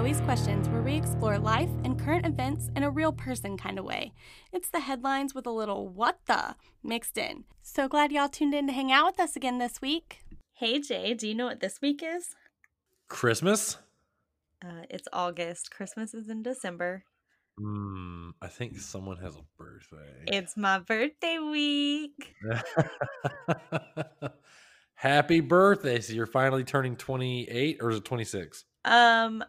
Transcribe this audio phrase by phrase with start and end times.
[0.00, 3.12] Welcome back to Coey's Questions, where we explore life and current events in a real
[3.12, 4.14] person kind of way.
[4.50, 7.44] It's the headlines with a little what the mixed in.
[7.60, 10.20] So glad y'all tuned in to hang out with us again this week.
[10.54, 12.34] Hey Jay, do you know what this week is?
[13.08, 13.76] Christmas?
[14.64, 15.70] Uh, it's August.
[15.70, 17.04] Christmas is in December.
[17.58, 20.24] Hmm, I think someone has a birthday.
[20.28, 22.36] It's my birthday week.
[24.94, 26.00] Happy birthday.
[26.00, 28.64] So you're finally turning 28 or is it 26?
[28.86, 29.44] Um,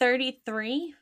[0.00, 0.94] 33.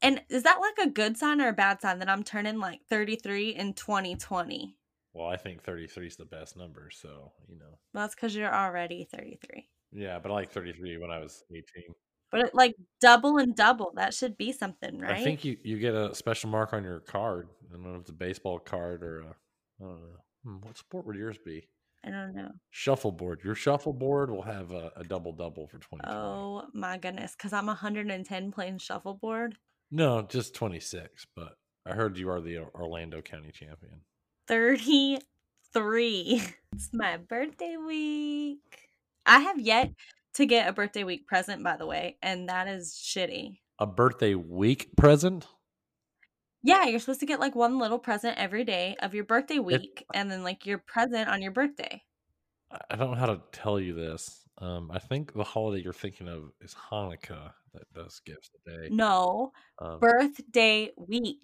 [0.00, 2.80] And is that like a good sign or a bad sign that I'm turning like
[2.88, 4.76] 33 in 2020?
[5.12, 6.90] Well, I think 33 is the best number.
[6.92, 7.78] So, you know.
[7.92, 9.66] Well, that's because you're already 33.
[9.92, 11.62] Yeah, but I like 33 when I was 18.
[12.30, 15.16] But it, like double and double, that should be something, right?
[15.16, 17.48] I think you, you get a special mark on your card.
[17.68, 20.18] I don't know if it's a baseball card or a, I don't know.
[20.44, 21.66] Hmm, what sport would yours be?
[22.08, 22.50] I don't know.
[22.70, 23.40] Shuffleboard.
[23.44, 26.08] Your shuffleboard will have a, a double double for 2020.
[26.08, 29.56] Oh my goodness, because I'm 110 playing shuffleboard.
[29.90, 31.26] No, just 26.
[31.36, 31.54] But
[31.86, 34.00] I heard you are the Orlando County champion.
[34.48, 36.42] 33.
[36.74, 38.90] It's my birthday week.
[39.24, 39.90] I have yet
[40.34, 43.58] to get a birthday week present, by the way, and that is shitty.
[43.78, 45.46] A birthday week present?
[46.62, 50.04] Yeah, you're supposed to get like one little present every day of your birthday week,
[50.14, 52.02] and then like your present on your birthday.
[52.90, 54.44] I don't know how to tell you this.
[54.58, 58.88] Um, I think the holiday you're thinking of is Hanukkah that does gifts today.
[58.90, 61.38] No, Um, birthday week.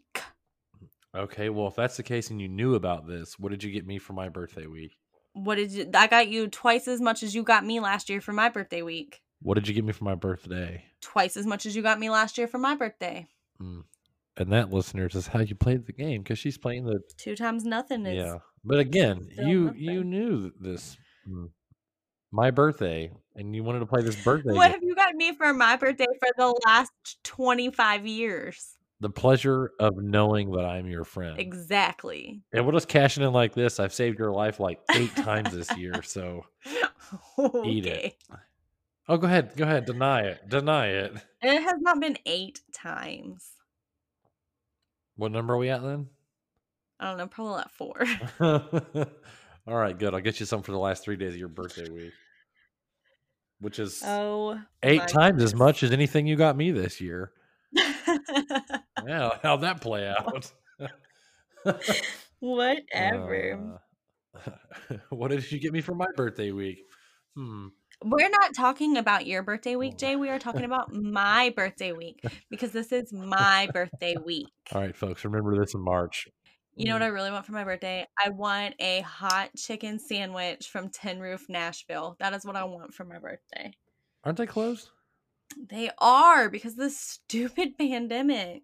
[1.16, 3.86] okay, well, if that's the case and you knew about this, what did you get
[3.86, 4.96] me for my birthday week?
[5.34, 5.88] What did you?
[5.94, 8.82] I got you twice as much as you got me last year for my birthday
[8.82, 9.20] week.
[9.40, 10.84] What did you get me for my birthday?
[11.00, 13.26] Twice as much as you got me last year for my birthday.
[13.60, 13.84] Mm.
[14.36, 17.64] And that, listeners, is how you played the game because she's playing the Two times
[17.64, 18.16] nothing is.
[18.16, 18.38] yeah.
[18.64, 19.80] But again, you nothing.
[19.80, 20.96] you knew this
[21.28, 21.50] mm,
[22.32, 24.52] my birthday, and you wanted to play this birthday.
[24.52, 24.72] What game.
[24.72, 26.92] have you got me for my birthday for the last
[27.22, 28.76] 25 years?
[29.00, 31.38] The pleasure of knowing that I'm your friend.
[31.38, 32.40] Exactly.
[32.52, 33.78] And we'll just cash in like this.
[33.78, 36.02] I've saved your life like eight times this year.
[36.02, 36.44] So,
[37.66, 38.16] Eat it.
[39.08, 39.52] Oh, go ahead.
[39.56, 39.84] Go ahead.
[39.84, 40.48] Deny it.
[40.48, 41.12] Deny it.
[41.42, 43.50] It has not been eight times.
[45.16, 46.08] What number are we at then?
[47.00, 48.04] I don't know, probably at four.
[49.66, 50.14] All right, good.
[50.14, 52.12] I'll get you some for the last three days of your birthday week,
[53.60, 57.32] which is Oh, eight times as much as anything you got me this year.
[59.06, 60.50] Yeah, how'd that play out?
[62.40, 63.80] Whatever.
[64.34, 64.50] Uh,
[65.10, 66.78] what did you get me for my birthday week?
[67.36, 67.68] Hmm.
[68.02, 69.98] We're not talking about your birthday week, oh.
[69.98, 70.16] Jay.
[70.16, 74.48] We are talking about my birthday week because this is my birthday week.
[74.72, 76.28] All right, folks, remember this in March.
[76.76, 77.06] You know what mm.
[77.06, 78.06] I really want for my birthday?
[78.22, 82.16] I want a hot chicken sandwich from Tin Roof Nashville.
[82.18, 83.72] That is what I want for my birthday.
[84.24, 84.90] Aren't they closed?
[85.70, 88.62] They are because of this stupid pandemic.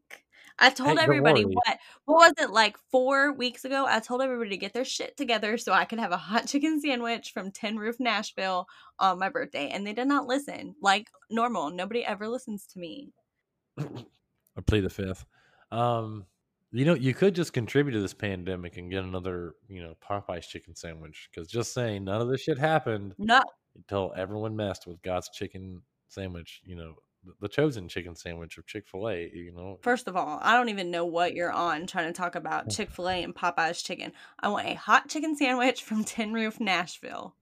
[0.61, 3.87] I told Hey, everybody what what was it like four weeks ago?
[3.89, 6.81] I told everybody to get their shit together so I could have a hot chicken
[6.81, 8.67] sandwich from Tin Roof Nashville
[8.99, 10.75] on my birthday, and they did not listen.
[10.81, 13.13] Like normal, nobody ever listens to me.
[13.79, 15.25] I plead the fifth.
[15.73, 16.27] Um,
[16.73, 20.47] you know, you could just contribute to this pandemic and get another, you know, Popeye's
[20.47, 21.29] chicken sandwich.
[21.33, 23.41] Because just saying, none of this shit happened No,
[23.77, 26.61] until everyone messed with God's chicken sandwich.
[26.65, 26.95] You know,
[27.41, 29.31] the, chosen chicken sandwich of Chick Fil A.
[29.33, 32.35] You know, First of all, I don't even know what you're on trying to talk
[32.35, 34.13] about Chick fil A and Popeye's chicken.
[34.41, 37.35] I want a hot chicken sandwich from Tin Roof Nashville.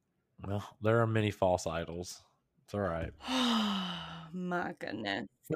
[0.47, 2.23] well, there are many false idols.
[2.65, 3.13] It's all right.
[4.33, 5.27] My goodness.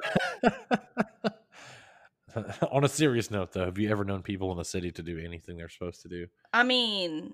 [2.71, 5.19] On a serious note, though, have you ever known people in the city to do
[5.19, 6.25] anything they're supposed to do?
[6.51, 7.33] I mean,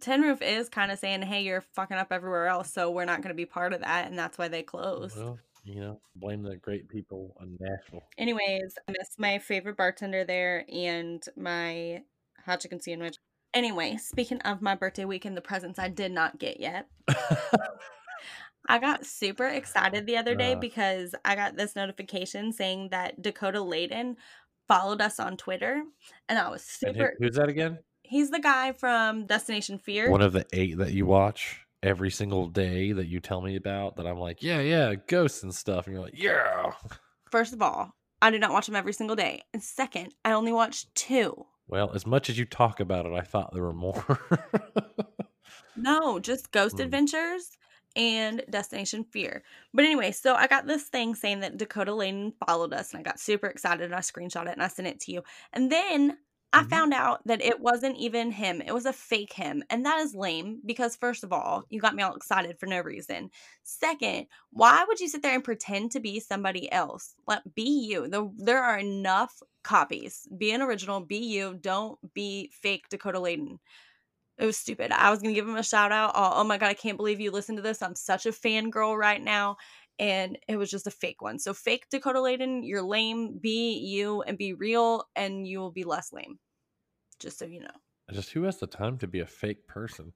[0.00, 3.22] Tin Roof is kind of saying, hey, you're fucking up everywhere else, so we're not
[3.22, 4.06] going to be part of that.
[4.06, 5.16] And that's why they closed.
[5.16, 8.02] Well, you know, blame the great people in Nashville.
[8.18, 12.02] Anyways, I miss my favorite bartender there and my
[12.44, 13.16] hot chicken sandwich.
[13.54, 16.88] Anyway, speaking of my birthday week and the presents I did not get yet,
[18.68, 20.58] I got super excited the other day Uh.
[20.58, 24.16] because I got this notification saying that Dakota Laden
[24.66, 25.82] followed us on Twitter.
[26.28, 27.14] And I was And who- super.
[27.18, 27.78] who's that again?
[28.02, 30.10] He's the guy from Destination Fear.
[30.10, 33.96] One of the eight that you watch every single day that you tell me about.
[33.96, 36.72] That I'm like, yeah, yeah, ghosts and stuff, and you're like, yeah.
[37.30, 39.42] First of all, I do not watch them every single day.
[39.52, 41.46] And second, I only watch two.
[41.68, 44.18] Well, as much as you talk about it, I thought there were more.
[45.76, 46.82] No, just Ghost Hmm.
[46.82, 47.50] Adventures
[47.96, 49.42] and Destination Fear.
[49.72, 53.02] But anyway, so I got this thing saying that Dakota Laden followed us, and I
[53.02, 55.22] got super excited and I screenshot it and I sent it to you.
[55.52, 56.16] And then
[56.54, 56.68] I Mhm.
[56.70, 58.60] found out that it wasn't even him.
[58.62, 59.64] It was a fake him.
[59.70, 62.80] And that is lame because, first of all, you got me all excited for no
[62.80, 63.30] reason.
[63.64, 67.14] Second, why would you sit there and pretend to be somebody else?
[67.26, 68.08] Let be you.
[68.08, 70.28] The, there are enough copies.
[70.38, 71.58] Be an original, be you.
[71.60, 73.58] Don't be fake Dakota Laden.
[74.38, 74.90] It was stupid.
[74.90, 76.12] I was going to give him a shout out.
[76.14, 77.82] Oh, oh my God, I can't believe you listened to this.
[77.82, 79.56] I'm such a fangirl right now.
[79.98, 81.38] And it was just a fake one.
[81.38, 83.38] So, fake Dakota Laden, you're lame.
[83.38, 86.40] Be you and be real, and you will be less lame
[87.24, 87.66] just so you know.
[88.12, 90.12] Just who has the time to be a fake person?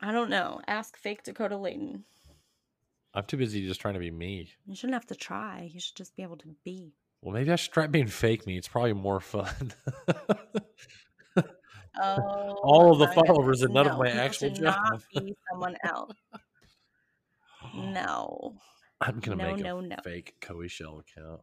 [0.00, 0.60] I don't know.
[0.66, 2.04] Ask fake Dakota Laden.
[3.14, 4.50] I'm too busy just trying to be me.
[4.66, 5.70] You shouldn't have to try.
[5.72, 6.92] You should just be able to be.
[7.22, 8.58] Well, maybe I should try being fake me.
[8.58, 9.72] It's probably more fun.
[12.00, 15.24] Oh, All of the followers and none of my actual should not job.
[15.24, 16.12] be someone else.
[17.74, 18.54] No.
[19.00, 19.96] I'm gonna No, make no, a no.
[20.04, 21.40] fake Koei Shell account.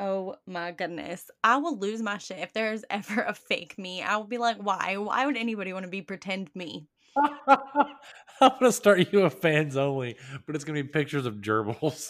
[0.00, 1.30] Oh my goodness.
[1.44, 4.02] I will lose my shit if there's ever a fake me.
[4.02, 4.96] I will be like, why?
[4.96, 6.88] Why would anybody want to be pretend me?
[7.46, 10.16] I'm gonna start you a fans only,
[10.46, 12.08] but it's gonna be pictures of gerbils.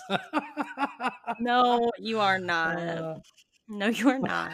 [1.41, 2.79] No, you are not.
[2.79, 3.15] Uh,
[3.69, 4.53] No, you are not.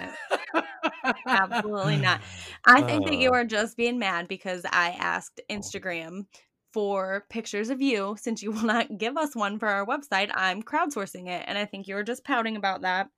[1.27, 2.23] Absolutely not.
[2.65, 6.27] I think that you uh, are just being mad because I asked Instagram
[6.77, 10.31] for pictures of you since you will not give us one for our website.
[10.35, 11.43] I'm crowdsourcing it.
[11.47, 13.09] And I think you were just pouting about that.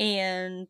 [0.00, 0.68] And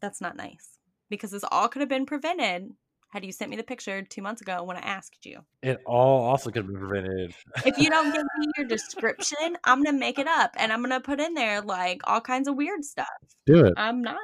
[0.00, 0.78] that's not nice
[1.10, 2.70] because this all could have been prevented
[3.10, 5.40] had you sent me the picture two months ago when I asked you.
[5.62, 7.34] It all also could be prevented.
[7.66, 10.80] If you don't give me your description, I'm going to make it up and I'm
[10.80, 13.08] going to put in there like all kinds of weird stuff.
[13.44, 13.74] Do it.
[13.76, 14.16] I'm nice.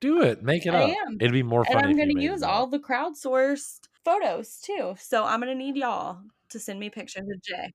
[0.00, 0.42] Do it.
[0.42, 0.90] Make it I up.
[1.06, 1.18] am.
[1.20, 1.84] It'd be more and fun.
[1.84, 4.94] I'm if going to use all the crowdsourced photos too.
[4.98, 6.18] So I'm going to need y'all
[6.50, 7.72] to send me pictures of Jay.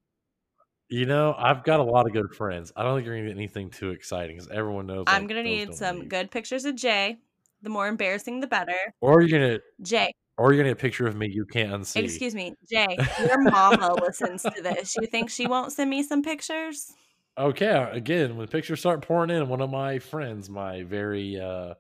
[0.90, 2.72] You know, I've got a lot of good friends.
[2.76, 5.04] I don't think you're gonna get anything too exciting because everyone knows.
[5.06, 6.10] I'm like, going to need some leave.
[6.10, 7.20] good pictures of Jay.
[7.62, 8.74] The more embarrassing, the better.
[9.00, 12.04] Or you're gonna, Jay, or you're gonna get a picture of me you can't unsee.
[12.04, 14.96] excuse me, Jay, your mama listens to this.
[14.96, 16.94] You think she won't send me some pictures?
[17.38, 21.74] Okay, again, when pictures start pouring in, one of my friends, my very uh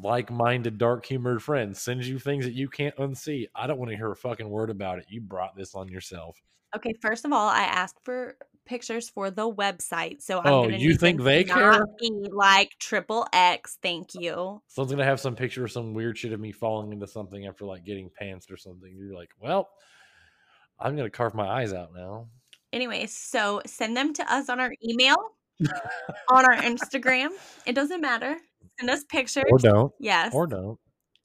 [0.00, 3.46] like-minded, dark-humored friend, sends you things that you can't unsee.
[3.54, 5.06] I don't want to hear a fucking word about it.
[5.08, 6.42] You brought this on yourself.
[6.74, 10.96] Okay, first of all, I asked for pictures for the website, so I'm Oh, you
[10.96, 11.86] think they care?
[12.30, 14.60] Like triple X, thank you.
[14.66, 17.64] Someone's gonna have some picture of some weird shit of me falling into something after
[17.64, 18.92] like getting pantsed or something.
[18.94, 19.70] You're like, well,
[20.78, 22.26] I'm gonna carve my eyes out now.
[22.72, 25.16] Anyway, so send them to us on our email,
[26.28, 27.28] on our Instagram.
[27.64, 28.36] It doesn't matter.
[28.78, 29.44] Send us pictures.
[29.50, 29.92] Or don't.
[29.98, 30.34] Yes.
[30.34, 30.78] Or don't.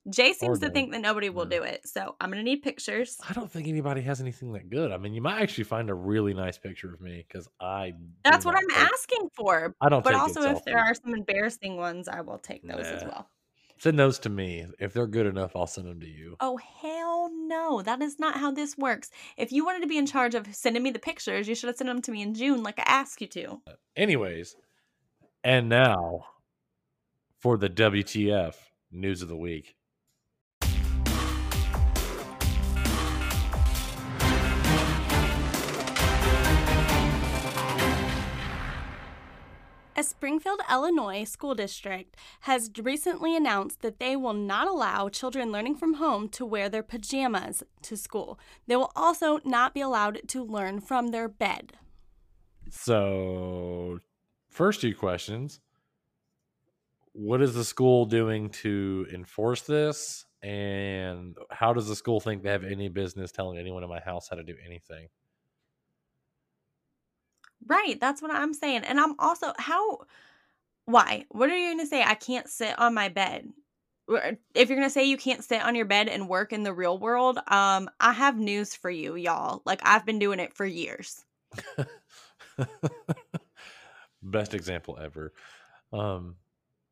[0.09, 1.87] Jay seems to think that nobody will do it.
[1.87, 3.17] So I'm gonna need pictures.
[3.29, 4.91] I don't think anybody has anything that good.
[4.91, 7.93] I mean, you might actually find a really nice picture of me because I.
[8.23, 9.75] That's what I'm take- asking for.
[9.79, 10.03] I don't.
[10.03, 13.29] But also, if there are some embarrassing ones, I will take those as well.
[13.77, 14.65] send those to me.
[14.79, 16.35] If they're good enough, I'll send them to you.
[16.39, 17.83] Oh, hell no.
[17.83, 19.11] That is not how this works.
[19.37, 21.77] If you wanted to be in charge of sending me the pictures, you should have
[21.77, 23.61] sent them to me in June like I asked you to.
[23.95, 24.55] Anyways,
[25.43, 26.25] and now
[27.41, 28.53] for the WTF
[28.91, 29.75] news of the week.
[39.95, 45.75] A Springfield, Illinois school district has recently announced that they will not allow children learning
[45.75, 48.39] from home to wear their pajamas to school.
[48.67, 51.73] They will also not be allowed to learn from their bed.
[52.69, 53.99] So,
[54.47, 55.59] first two questions.
[57.13, 60.25] What is the school doing to enforce this?
[60.43, 64.27] And how does the school think they have any business telling anyone in my house
[64.29, 65.07] how to do anything?
[67.67, 67.99] Right.
[67.99, 68.83] That's what I'm saying.
[68.85, 69.99] And I'm also, how,
[70.85, 71.25] why?
[71.29, 72.03] What are you going to say?
[72.03, 73.49] I can't sit on my bed.
[74.09, 76.73] If you're going to say you can't sit on your bed and work in the
[76.73, 79.61] real world, um, I have news for you, y'all.
[79.63, 81.23] Like, I've been doing it for years.
[84.23, 85.33] Best example ever.
[85.93, 86.35] Um,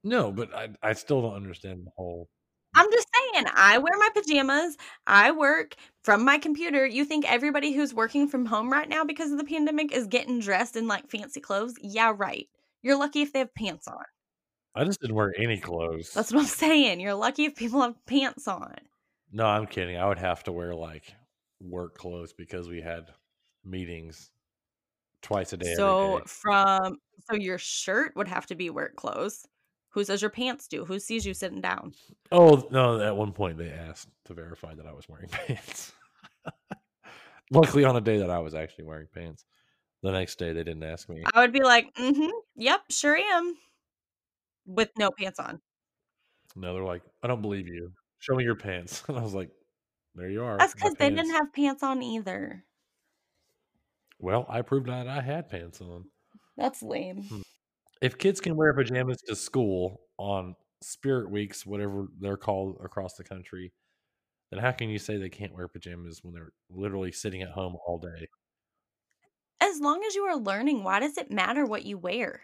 [0.04, 2.30] no, but I, I still don't understand the whole.
[2.76, 4.78] I'm just saying, I wear my pajamas.
[5.08, 6.86] I work from my computer.
[6.86, 10.40] You think everybody who's working from home right now because of the pandemic is getting
[10.40, 11.74] dressed in like fancy clothes?
[11.82, 12.48] Yeah, right.
[12.84, 14.04] You're lucky if they have pants on.
[14.76, 16.12] I just didn't wear any clothes.
[16.14, 17.00] That's what I'm saying.
[17.00, 18.76] You're lucky if people have pants on.
[19.32, 19.98] No, I'm kidding.
[19.98, 21.14] I would have to wear like
[21.60, 23.08] work clothes because we had
[23.66, 24.30] meetings
[25.22, 25.74] twice a day.
[25.76, 26.24] So day.
[26.28, 26.98] from
[27.30, 29.46] so your shirt would have to be work clothes.
[29.92, 30.86] Who says your pants do?
[30.86, 31.94] Who sees you sitting down?
[32.32, 33.02] Oh no!
[33.02, 35.94] At one point, they asked to verify that I was wearing pants.
[37.52, 39.46] Luckily, on a day that I was actually wearing pants.
[40.02, 41.24] The next day, they didn't ask me.
[41.34, 43.56] I would be like, mm-hmm, yep, sure am.
[44.66, 45.60] With no pants on.
[46.56, 47.92] No, they're like, I don't believe you.
[48.20, 49.04] show me your pants.
[49.10, 49.50] And I was like,
[50.16, 50.58] there you are.
[50.58, 52.64] That's because they didn't have pants on either.
[54.20, 56.06] Well, I proved that I had pants on.
[56.58, 57.24] That's lame.
[57.24, 57.42] Hmm.
[58.02, 63.24] If kids can wear pajamas to school on spirit weeks, whatever they're called across the
[63.24, 63.74] country,
[64.52, 67.76] then how can you say they can't wear pajamas when they're literally sitting at home
[67.86, 68.28] all day?
[69.62, 72.42] As long as you are learning, why does it matter what you wear?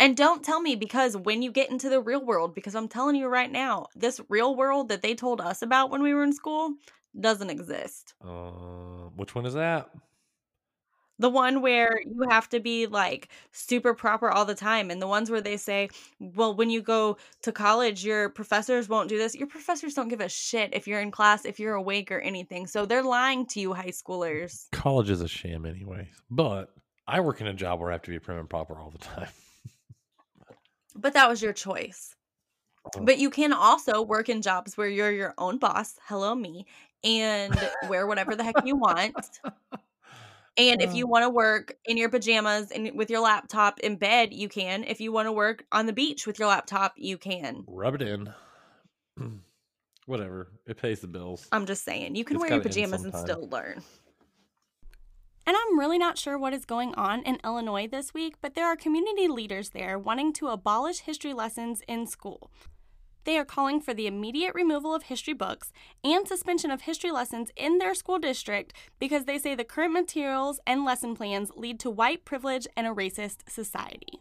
[0.00, 3.14] And don't tell me because when you get into the real world, because I'm telling
[3.14, 6.32] you right now, this real world that they told us about when we were in
[6.32, 6.72] school
[7.20, 8.14] doesn't exist.
[8.20, 9.90] Uh, which one is that?
[11.22, 15.06] The one where you have to be like super proper all the time, and the
[15.06, 15.88] ones where they say,
[16.18, 19.36] well, when you go to college, your professors won't do this.
[19.36, 22.66] Your professors don't give a shit if you're in class, if you're awake, or anything.
[22.66, 24.66] So they're lying to you, high schoolers.
[24.72, 26.10] College is a sham, anyway.
[26.28, 26.74] But
[27.06, 28.98] I work in a job where I have to be prim and proper all the
[28.98, 29.28] time.
[30.96, 32.16] But that was your choice.
[32.96, 33.04] Oh.
[33.04, 36.00] But you can also work in jobs where you're your own boss.
[36.06, 36.66] Hello, me.
[37.04, 37.56] And
[37.88, 39.14] wear whatever the heck you want.
[40.56, 41.08] And if you mm.
[41.08, 41.10] Oh.
[41.12, 44.84] want to work in your pajamas and with your laptop in bed, you can.
[44.84, 47.64] If you want to work on the beach with your laptop, you can.
[47.66, 48.32] Rub it in.
[50.06, 50.48] Whatever.
[50.66, 51.48] It pays the bills.
[51.52, 53.82] I'm just saying, you can It's wear your pajamas and still learn.
[55.46, 58.66] And I'm really not sure what is going on in Illinois this week, but there
[58.66, 62.50] are community leaders there wanting to abolish history lessons in school.
[63.24, 67.50] They are calling for the immediate removal of history books and suspension of history lessons
[67.56, 71.90] in their school district because they say the current materials and lesson plans lead to
[71.90, 74.20] white privilege and a racist society.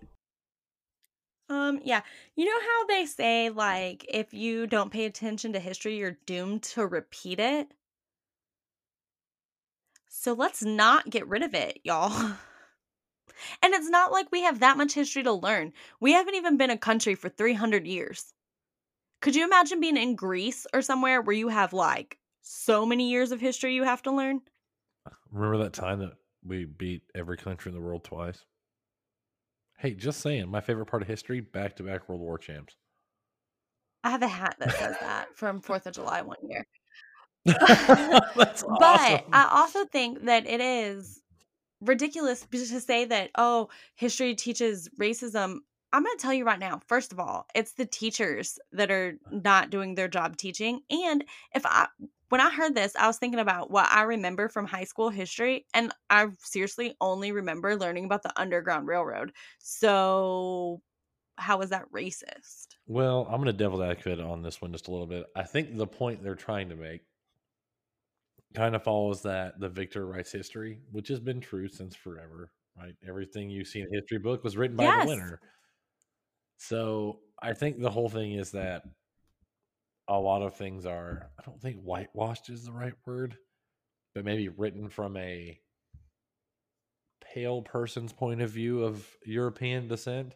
[1.50, 2.01] Um, yeah.
[2.36, 6.63] You know how they say, like, if you don't pay attention to history, you're doomed
[6.63, 7.67] to repeat it?
[10.08, 12.12] So let's not get rid of it, y'all.
[13.62, 15.74] and it's not like we have that much history to learn.
[16.00, 18.34] We haven't even been a country for 300 years.
[19.22, 23.32] Could you imagine being in Greece or somewhere where you have like so many years
[23.32, 24.42] of history you have to learn?
[25.32, 26.13] Remember that time that
[26.44, 28.44] we beat every country in the world twice?
[29.78, 32.75] Hey, just saying, my favorite part of history, back to back World War champs.
[34.04, 36.66] I have a hat that says that from 4th of July one year.
[37.46, 39.20] That's But awesome.
[39.34, 41.22] I also think that it is
[41.82, 45.58] ridiculous to say that, oh, history teaches racism.
[45.93, 49.17] I'm going to tell you right now, first of all, it's the teachers that are
[49.25, 49.39] uh-huh.
[49.43, 50.81] not doing their job teaching.
[50.89, 51.88] And if I,
[52.29, 55.65] when I heard this, I was thinking about what I remember from high school history.
[55.74, 59.33] And I seriously only remember learning about the Underground Railroad.
[59.60, 60.81] So,
[61.38, 62.67] how is that racist?
[62.88, 65.25] Well, I'm going to devil's advocate on this one just a little bit.
[65.36, 67.01] I think the point they're trying to make
[68.53, 72.95] kind of follows that the victor writes history, which has been true since forever, right?
[73.07, 75.05] Everything you see in a history book was written by Yes.
[75.05, 75.39] the winner.
[76.63, 78.84] So I think the whole thing is that
[80.08, 83.36] a lot of things are, I don't think whitewashed is the right word,
[84.13, 85.60] but maybe written from a
[87.34, 90.36] pale person's point of view of European descent.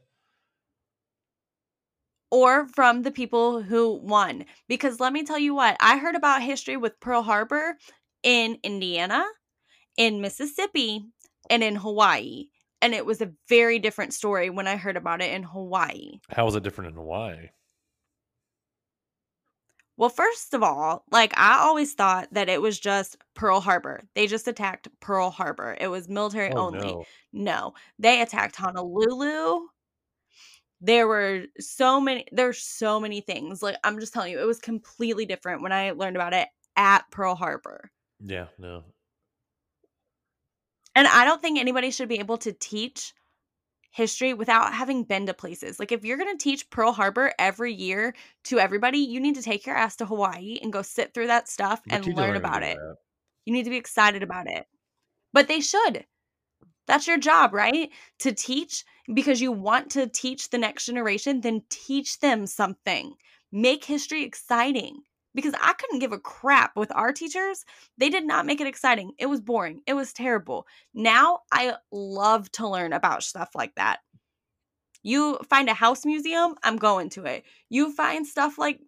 [2.31, 4.45] or from the people who won.
[4.67, 7.77] Because let me tell you what, I heard about history with Pearl Harbor
[8.23, 9.23] in Indiana,
[9.95, 11.05] in Mississippi,
[11.49, 12.47] and in Hawaii.
[12.85, 16.19] And it was a very different story when I heard about it in Hawaii.
[16.29, 17.49] How was it different in Hawaii?
[19.97, 24.03] Well, first of all, like I always thought that it was just Pearl Harbor.
[24.13, 25.75] They just attacked Pearl Harbor.
[25.81, 26.77] It was military Oh, only.
[26.77, 27.05] no.
[27.33, 29.65] No, they attacked Honolulu.
[30.79, 33.63] There were so many there's so many things.
[33.63, 37.09] Like I'm just telling you, it was completely different when I learned about it at
[37.09, 37.89] Pearl Harbor.
[38.19, 38.83] Yeah, no.
[40.95, 43.13] And I don't think anybody should be able to teach
[43.91, 45.79] history without having been to places.
[45.79, 48.13] Like if you're going to teach Pearl Harbor every year
[48.45, 51.47] to everybody, you need to take your ass to Hawaii and go sit through that
[51.47, 52.77] stuff and learn about it.
[52.77, 52.95] that.
[53.45, 54.65] You need to be excited about it.
[55.31, 56.05] But they should.
[56.87, 57.89] That's your job, right?
[58.19, 58.83] To teach
[59.13, 63.13] because you want to teach the next generation, then teach them something.
[63.51, 65.03] Make history exciting.
[65.35, 67.65] Because I couldn't give a crap with our teachers.
[67.97, 69.11] They did not make it exciting.
[69.19, 69.81] It was boring.
[69.85, 70.65] It was terrible.
[70.93, 73.99] Now I love to learn about stuff like that.
[75.03, 77.43] You find a house museum, I'm going to it.
[77.69, 78.79] You find stuff like,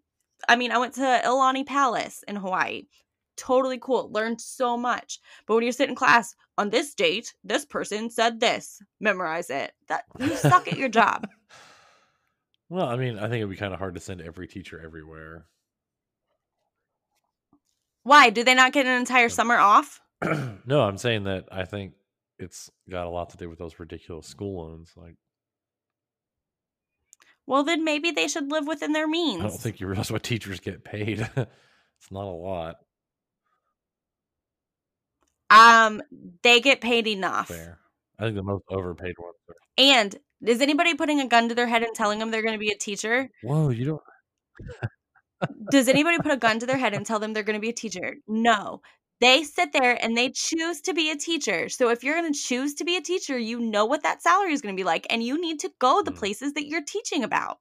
[0.50, 2.84] I mean, I went to Iolani Palace in Hawaii
[3.38, 4.12] totally cool.
[4.12, 5.20] Learned so much.
[5.46, 8.82] But when you sit in class on this date, this person said this.
[9.00, 9.72] Memorize it.
[9.88, 11.27] That you suck at your job.
[12.70, 15.46] Well, I mean, I think it'd be kind of hard to send every teacher everywhere.
[18.08, 18.30] Why?
[18.30, 20.00] Do they not get an entire summer off?
[20.66, 21.92] no, I'm saying that I think
[22.40, 24.94] it's got a lot to do with those ridiculous school loans.
[24.96, 25.16] Like,
[27.46, 29.42] Well, then maybe they should live within their means.
[29.42, 31.20] I don't think you realize what teachers get paid.
[31.36, 32.78] it's not a lot.
[35.50, 36.02] Um,
[36.44, 37.50] they get paid enough.
[37.50, 37.78] Fair.
[38.18, 39.56] I think the most overpaid ones are.
[39.78, 42.58] And is anybody putting a gun to their head and telling them they're going to
[42.58, 43.30] be a teacher?
[43.44, 44.02] Whoa, you don't.
[45.70, 47.70] Does anybody put a gun to their head and tell them they're going to be
[47.70, 48.15] a teacher?
[48.27, 48.82] No.
[49.20, 51.70] They sit there and they choose to be a teacher.
[51.70, 54.53] So if you're going to choose to be a teacher, you know what that salary
[54.53, 56.17] is going to be like, and you need to go the Mm.
[56.17, 57.58] places that you're teaching about.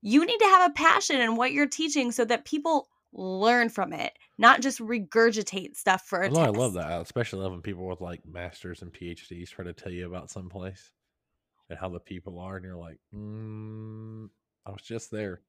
[0.00, 3.92] You need to have a passion in what you're teaching so that people learn from
[3.92, 6.86] it, not just regurgitate stuff for a No, I love that.
[6.86, 10.30] I especially love when people with like masters and PhDs try to tell you about
[10.30, 10.92] some place
[11.68, 14.28] and how the people are, and you're like, mm,
[14.64, 15.40] I was just there.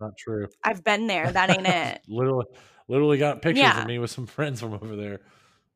[0.00, 0.48] Not true.
[0.64, 1.30] I've been there.
[1.30, 2.00] That ain't it.
[2.08, 2.46] literally,
[2.88, 3.80] literally got pictures Yeah.
[3.80, 5.20] of me with some friends from over there.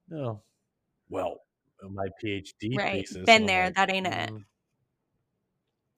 [0.08, 0.42] No,
[1.08, 1.38] well,
[1.90, 3.06] my PhD Right.
[3.06, 3.24] thesis.
[3.26, 4.30] Been there, like, that ain't it.
[4.30, 4.44] "Mm."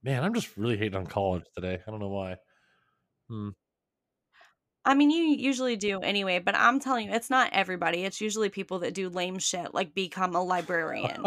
[0.02, 1.80] Man, I'm just really hating on college today.
[1.86, 2.36] I don't know why.
[3.28, 3.50] Hmm.
[4.84, 8.04] I mean, you usually do anyway, but I'm telling you, it's not everybody.
[8.04, 11.22] It's usually people that do lame shit, like become a librarian.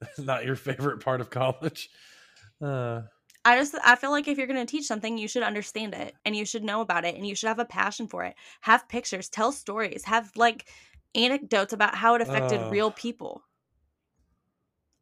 [0.00, 1.90] It's not your favorite part of college.
[2.62, 3.02] Uh,
[3.48, 6.14] I just I feel like if you're going to teach something, you should understand it
[6.26, 8.34] and you should know about it and you should have a passion for it.
[8.60, 10.68] Have pictures, tell stories, have like
[11.14, 12.70] anecdotes about how it affected Ugh.
[12.70, 13.42] real people.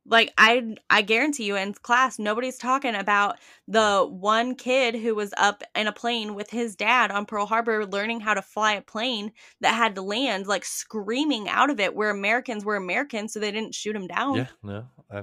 [0.07, 3.37] Like I I guarantee you in class nobody's talking about
[3.67, 7.85] the one kid who was up in a plane with his dad on Pearl Harbor
[7.85, 11.97] learning how to fly a plane that had to land like screaming out of it
[11.97, 14.37] where Americans were Americans so they didn't shoot him down.
[14.37, 15.23] yeah, no, I, I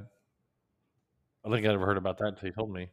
[1.45, 2.89] don't think I ever heard about that until you told me.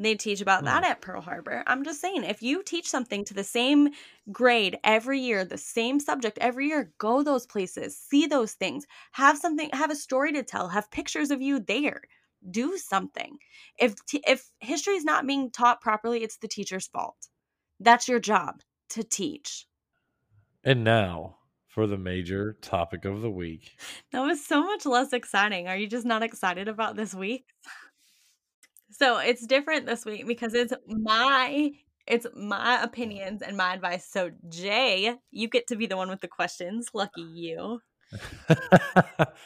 [0.00, 0.66] They teach about Hmm.
[0.66, 1.64] that at Pearl Harbor.
[1.66, 3.90] I'm just saying, if you teach something to the same
[4.30, 9.38] grade every year, the same subject every year, go those places, see those things, have
[9.38, 12.02] something, have a story to tell, have pictures of you there.
[12.48, 13.38] Do something.
[13.78, 17.28] If t- if history is not being taught properly, it's the teacher's fault.
[17.80, 19.66] That's your job to teach.
[20.62, 23.80] And now for the major topic of the week.
[24.12, 25.68] That was so much less exciting.
[25.68, 27.46] Are you just not excited about this week?
[28.98, 31.70] So it's different this week because it's my
[32.06, 34.04] it's my opinions and my advice.
[34.04, 36.88] So Jay, you get to be the one with the questions.
[36.92, 37.80] Lucky you.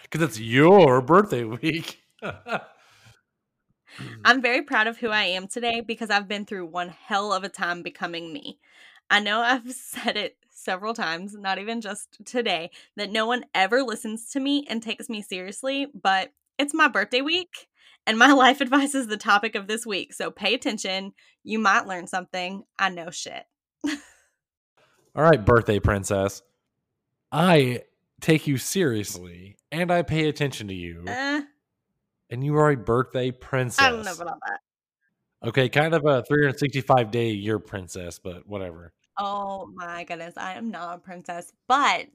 [0.03, 2.03] Because it's your birthday week.
[4.25, 7.45] I'm very proud of who I am today because I've been through one hell of
[7.45, 8.59] a time becoming me.
[9.11, 13.83] I know I've said it several times, not even just today, that no one ever
[13.83, 17.69] listens to me and takes me seriously, but it's my birthday week
[18.07, 20.12] and my life advice is the topic of this week.
[20.12, 21.12] So pay attention.
[21.45, 22.65] You might learn something.
[22.79, 23.45] I know shit.
[25.15, 26.43] All right, birthday princess.
[27.31, 27.83] I
[28.21, 31.05] take you seriously and I pay attention to you.
[31.07, 31.43] Eh,
[32.31, 33.85] And you are a birthday princess.
[33.85, 35.49] I don't know about that.
[35.49, 38.93] Okay, kind of a 365 day a year princess, but whatever.
[39.19, 42.09] Oh my goodness, I am not a princess, but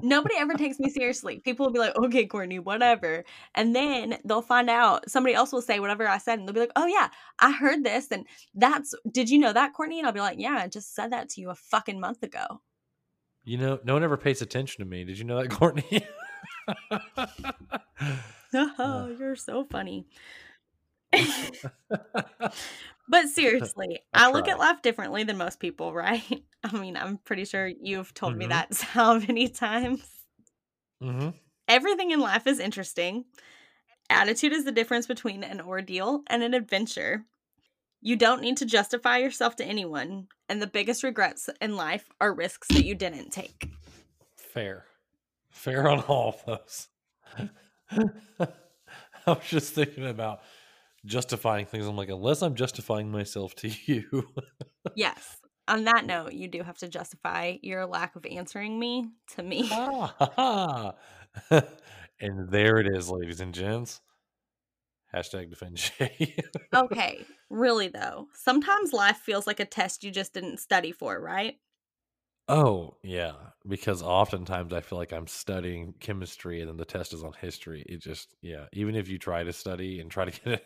[0.00, 1.40] nobody ever takes me seriously.
[1.40, 3.24] People will be like, okay, Courtney, whatever.
[3.54, 6.60] And then they'll find out, somebody else will say whatever I said, and they'll be
[6.60, 8.08] like, oh yeah, I heard this.
[8.10, 9.98] And that's, did you know that, Courtney?
[9.98, 12.60] And I'll be like, yeah, I just said that to you a fucking month ago.
[13.44, 15.04] You know, no one ever pays attention to me.
[15.04, 16.06] Did you know that, Courtney?
[18.54, 19.08] Oh, uh.
[19.18, 20.06] you're so funny.
[23.08, 26.22] But seriously, I I look at life differently than most people, right?
[26.64, 28.50] I mean, I'm pretty sure you've told me Mhm.
[28.50, 30.02] that how many times.
[31.00, 31.30] hmm
[31.66, 33.26] Everything in life is interesting.
[34.08, 37.26] Attitude is the difference between an ordeal and an adventure.
[38.00, 42.32] You don't need to justify yourself to anyone, and the biggest regrets in life are
[42.32, 43.68] risks that you didn't take.
[44.36, 44.86] Fair.
[45.50, 46.88] Fair on all of those.
[47.90, 48.48] I
[49.26, 50.40] was just thinking about
[51.08, 51.86] justifying things.
[51.86, 54.28] I'm like, unless I'm justifying myself to you.
[54.94, 55.38] Yes.
[55.66, 59.68] On that note, you do have to justify your lack of answering me to me.
[59.70, 60.94] Ah,
[62.20, 64.00] and there it is, ladies and gents.
[65.14, 66.36] Hashtag defend Jay.
[66.74, 68.28] okay, really though.
[68.34, 71.56] Sometimes life feels like a test you just didn't study for, right?
[72.48, 73.32] oh, yeah.
[73.66, 77.84] Because oftentimes I feel like I'm studying chemistry and then the test is on history.
[77.86, 78.66] It just, yeah.
[78.72, 80.64] Even if you try to study and try to get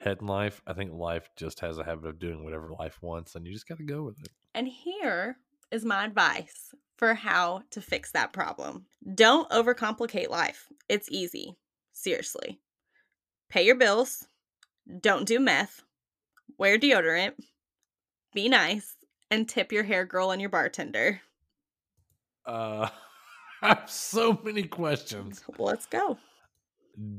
[0.00, 3.34] ahead in life, I think life just has a habit of doing whatever life wants
[3.34, 4.28] and you just got to go with it.
[4.54, 5.36] And here
[5.70, 8.86] is my advice for how to fix that problem.
[9.14, 10.68] Don't overcomplicate life.
[10.88, 11.56] It's easy.
[11.92, 12.60] Seriously.
[13.48, 14.26] Pay your bills.
[15.00, 15.82] Don't do meth.
[16.58, 17.32] Wear deodorant.
[18.34, 18.96] Be nice.
[19.30, 21.20] And tip your hair girl and your bartender.
[22.44, 22.88] Uh,
[23.62, 25.42] I have so many questions.
[25.58, 26.18] Let's go.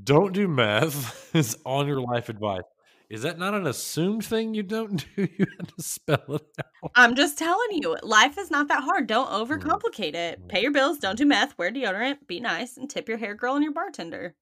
[0.03, 2.63] Don't do meth is on your life advice.
[3.11, 5.27] Is that not an assumed thing you don't do?
[5.37, 6.91] You had to spell it out.
[6.95, 9.05] I'm just telling you, life is not that hard.
[9.07, 9.45] Don't Mm.
[9.45, 10.47] overcomplicate it.
[10.47, 13.55] Pay your bills, don't do meth, wear deodorant, be nice, and tip your hair girl
[13.55, 14.35] and your bartender.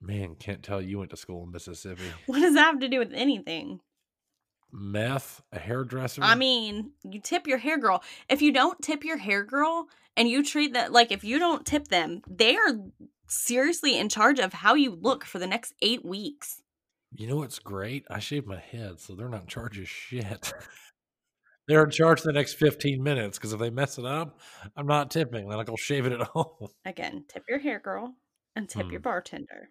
[0.00, 2.02] Man, can't tell you went to school in Mississippi.
[2.26, 3.80] What does that have to do with anything?
[4.72, 6.22] Meth, a hairdresser.
[6.22, 8.02] I mean, you tip your hair girl.
[8.28, 11.66] If you don't tip your hair girl and you treat that like if you don't
[11.66, 12.78] tip them, they are
[13.26, 16.61] seriously in charge of how you look for the next eight weeks.
[17.14, 18.04] You know what's great?
[18.10, 20.52] I shave my head, so they're not in charge of shit.
[21.68, 24.38] they're in charge the next 15 minutes because if they mess it up,
[24.76, 25.48] I'm not tipping.
[25.48, 26.68] Then I'll go shave it at home.
[26.84, 28.14] Again, tip your hair girl
[28.56, 29.04] and tip your Mm.
[29.04, 29.68] bartender.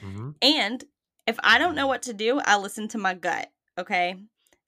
[0.00, 0.84] hmm And
[1.26, 3.50] if I don't know what to do, I listen to my gut.
[3.78, 4.16] Okay.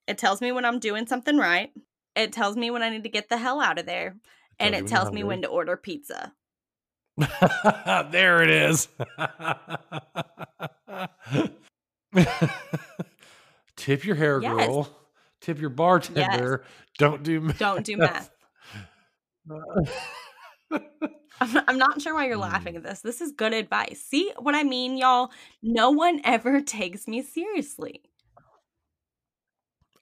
[0.07, 1.71] It tells me when I'm doing something right.
[2.15, 4.15] It tells me when I need to get the hell out of there.
[4.59, 6.33] And it tells me when to order pizza.
[8.11, 8.87] there it is.
[13.75, 14.55] Tip your hair Yes.
[14.67, 14.89] girl.
[15.41, 16.63] Tip your bartender.
[16.97, 17.59] Don't do meth.
[17.59, 18.29] Don't do meth.
[21.41, 22.41] I'm I'm not sure why you're Mm.
[22.41, 23.01] laughing at this.
[23.01, 24.01] This is good advice.
[24.01, 25.31] See what I mean, y'all?
[25.61, 28.01] No one ever takes me seriously.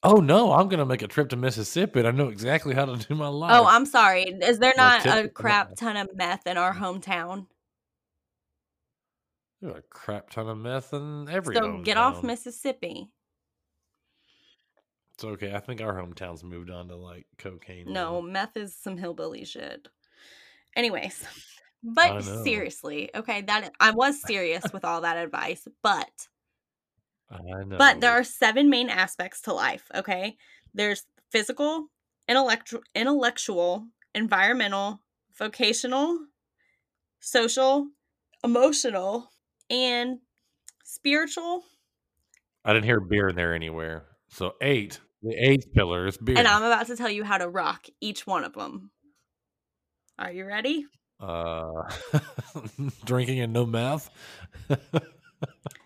[0.03, 1.99] Oh no, I'm gonna make a trip to Mississippi.
[1.99, 3.51] and I know exactly how to do my oh, life.
[3.53, 4.23] Oh, I'm sorry.
[4.23, 7.47] Is there not a crap ton of meth in our hometown?
[9.61, 11.55] There's a crap ton of meth in every.
[11.55, 12.23] So get off.
[12.23, 13.11] Mississippi.
[15.13, 15.53] It's okay.
[15.53, 17.93] I think our hometown's moved on to like cocaine.
[17.93, 18.27] No, now.
[18.27, 19.87] meth is some hillbilly shit.
[20.75, 21.23] Anyways,
[21.83, 26.27] but seriously, okay, that I was serious with all that advice, but.
[27.77, 30.37] But there are seven main aspects to life, okay?
[30.73, 31.87] There's physical,
[32.27, 35.01] intellectual, intellectual, environmental,
[35.37, 36.19] vocational,
[37.19, 37.87] social,
[38.43, 39.31] emotional,
[39.69, 40.19] and
[40.83, 41.63] spiritual.
[42.65, 44.05] I didn't hear beer in there anywhere.
[44.29, 46.37] So eight, the eighth pillar is beer.
[46.37, 48.91] And I'm about to tell you how to rock each one of them.
[50.19, 50.85] Are you ready?
[51.21, 51.83] uh,
[53.05, 54.09] drinking and no meth.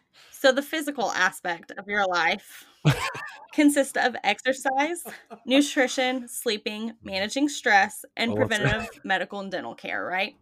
[0.46, 2.68] So, the physical aspect of your life
[3.52, 5.04] consists of exercise,
[5.44, 10.38] nutrition, sleeping, managing stress, and Oh, preventative medical and dental care, right?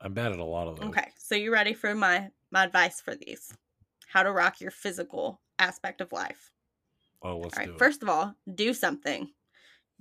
[0.00, 0.88] I'm bad at a lot of those.
[0.88, 1.12] Okay.
[1.18, 3.52] So, you ready for my my advice for these?
[4.08, 6.52] How to rock your physical aspect of life.
[7.22, 7.76] Oh, let's All do right.
[7.76, 7.78] it.
[7.78, 9.32] First of all, do something.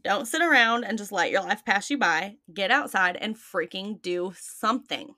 [0.03, 2.37] Don't sit around and just let your life pass you by.
[2.53, 5.15] Get outside and freaking do something.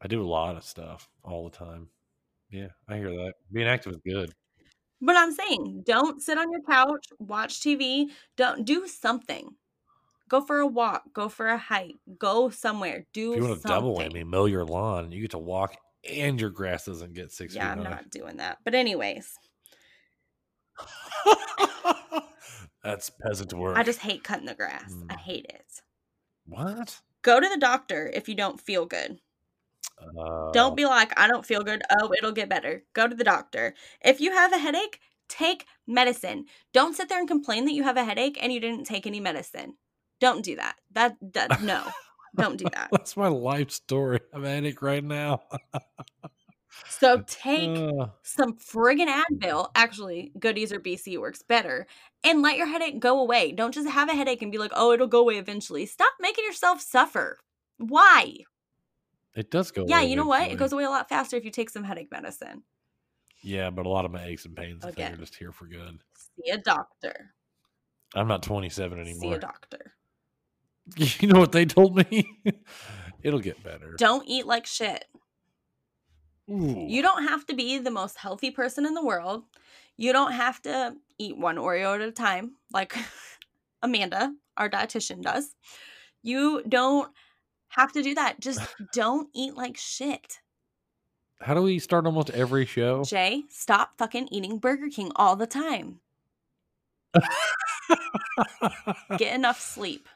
[0.00, 1.90] I do a lot of stuff all the time.
[2.50, 3.34] Yeah, I hear that.
[3.52, 4.32] Being active is good.
[5.00, 8.10] But I'm saying, don't sit on your couch, watch TV.
[8.36, 9.50] Don't do something.
[10.28, 11.12] Go for a walk.
[11.12, 11.96] Go for a hike.
[12.18, 13.04] Go somewhere.
[13.12, 13.76] Do If you want to something.
[13.76, 15.76] double whammy, mow your lawn, you get to walk
[16.08, 18.58] and your grass doesn't get six Yeah, I'm feet not doing that.
[18.64, 19.34] But anyways.
[22.82, 23.76] That's peasant work.
[23.76, 24.94] I just hate cutting the grass.
[25.10, 25.18] I Mm.
[25.18, 25.82] hate it.
[26.46, 27.00] what?
[27.22, 29.20] Go to the doctor if you don't feel good.
[29.98, 31.82] Uh, Don't be like, I don't feel good.
[31.90, 32.84] Oh, it'll get better.
[32.92, 33.74] Go to the doctor.
[34.04, 36.44] If you have a headache, take medicine.
[36.72, 39.20] Don't sit there and complain that you have a headache and you didn't take any
[39.20, 39.74] medicine.
[40.20, 40.76] Don't do that.
[40.92, 41.82] That, that no.
[42.36, 42.88] don't do that.
[42.92, 44.20] That's my life story.
[44.32, 45.42] I'm a headache right now.
[46.88, 49.70] So take Uh, some friggin' Advil.
[49.74, 51.86] Actually, Goody's or BC works better.
[52.22, 53.52] And let your headache go away.
[53.52, 55.86] Don't just have a headache and be like, oh, it'll go away eventually.
[55.86, 57.38] Stop making yourself suffer.
[57.78, 58.38] Why?
[59.36, 59.84] It does go.
[59.86, 60.50] Yeah, away you know what?
[60.50, 62.62] It goes away a lot faster if you take some headache medicine.
[63.42, 65.12] Yeah, but a lot of my aches and pains Again.
[65.12, 66.00] Oh, are just here for good.
[66.16, 67.34] See a doctor.
[68.14, 69.20] I'm not 27 anymore.
[69.20, 69.92] See a doctor.
[71.20, 72.24] You know what they told me?
[73.24, 73.96] It'll get better.
[73.98, 75.04] Don't eat like shit.
[76.48, 76.86] Ooh.
[76.88, 79.42] You don't have to be the most healthy person in the world.
[79.96, 82.94] You don't have to eat one Oreo at a time like
[83.82, 85.56] Amanda, our dietitian, does.
[86.22, 87.10] You don't
[87.76, 88.40] have to do that.
[88.40, 88.60] Just
[88.92, 90.40] don't eat like shit.
[91.40, 93.04] How do we start almost every show?
[93.04, 96.00] Jay, stop fucking eating Burger King all the time.
[99.18, 100.08] Get enough sleep.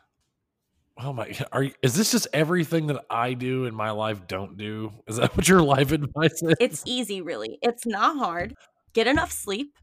[0.99, 1.35] oh my!
[1.53, 4.93] Are you, is this just everything that I do in my life don't do?
[5.07, 6.55] Is that what your life advice is?
[6.59, 7.59] It's easy, really.
[7.63, 8.55] It's not hard.
[8.93, 9.75] Get enough sleep.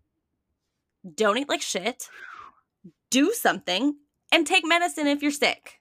[1.15, 2.09] Don't eat like shit.
[3.09, 3.95] Do something
[4.31, 5.76] and take medicine if you're sick.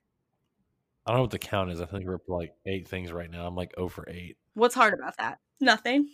[1.07, 1.81] I don't know what the count is.
[1.81, 3.47] I think we're up like eight things right now.
[3.47, 4.37] I'm like 0 for eight.
[4.55, 5.39] What's hard about that?
[5.61, 6.09] Nothing.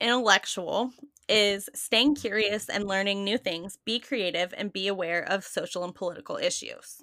[0.00, 0.90] Intellectual
[1.28, 5.94] is staying curious and learning new things, be creative, and be aware of social and
[5.94, 7.02] political issues.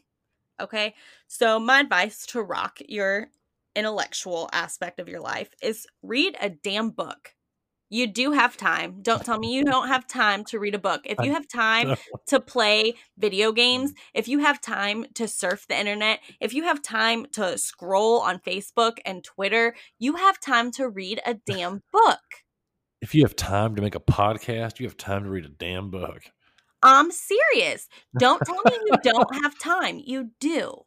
[0.60, 0.96] Okay,
[1.28, 3.28] so my advice to rock your
[3.74, 7.34] intellectual aspect of your life is read a damn book.
[7.90, 9.02] You do have time.
[9.02, 11.02] Don't tell me you don't have time to read a book.
[11.06, 11.96] If you have time
[12.28, 13.96] to play video games, mm.
[14.14, 18.40] if you have time to surf the internet, if you have time to scroll on
[18.40, 22.20] Facebook and Twitter, you have time to read a damn book.
[23.02, 25.90] If you have time to make a podcast, you have time to read a damn
[25.90, 26.22] book.
[26.84, 27.88] I'm serious.
[28.18, 30.02] Don't tell me you don't have time.
[30.04, 30.86] You do.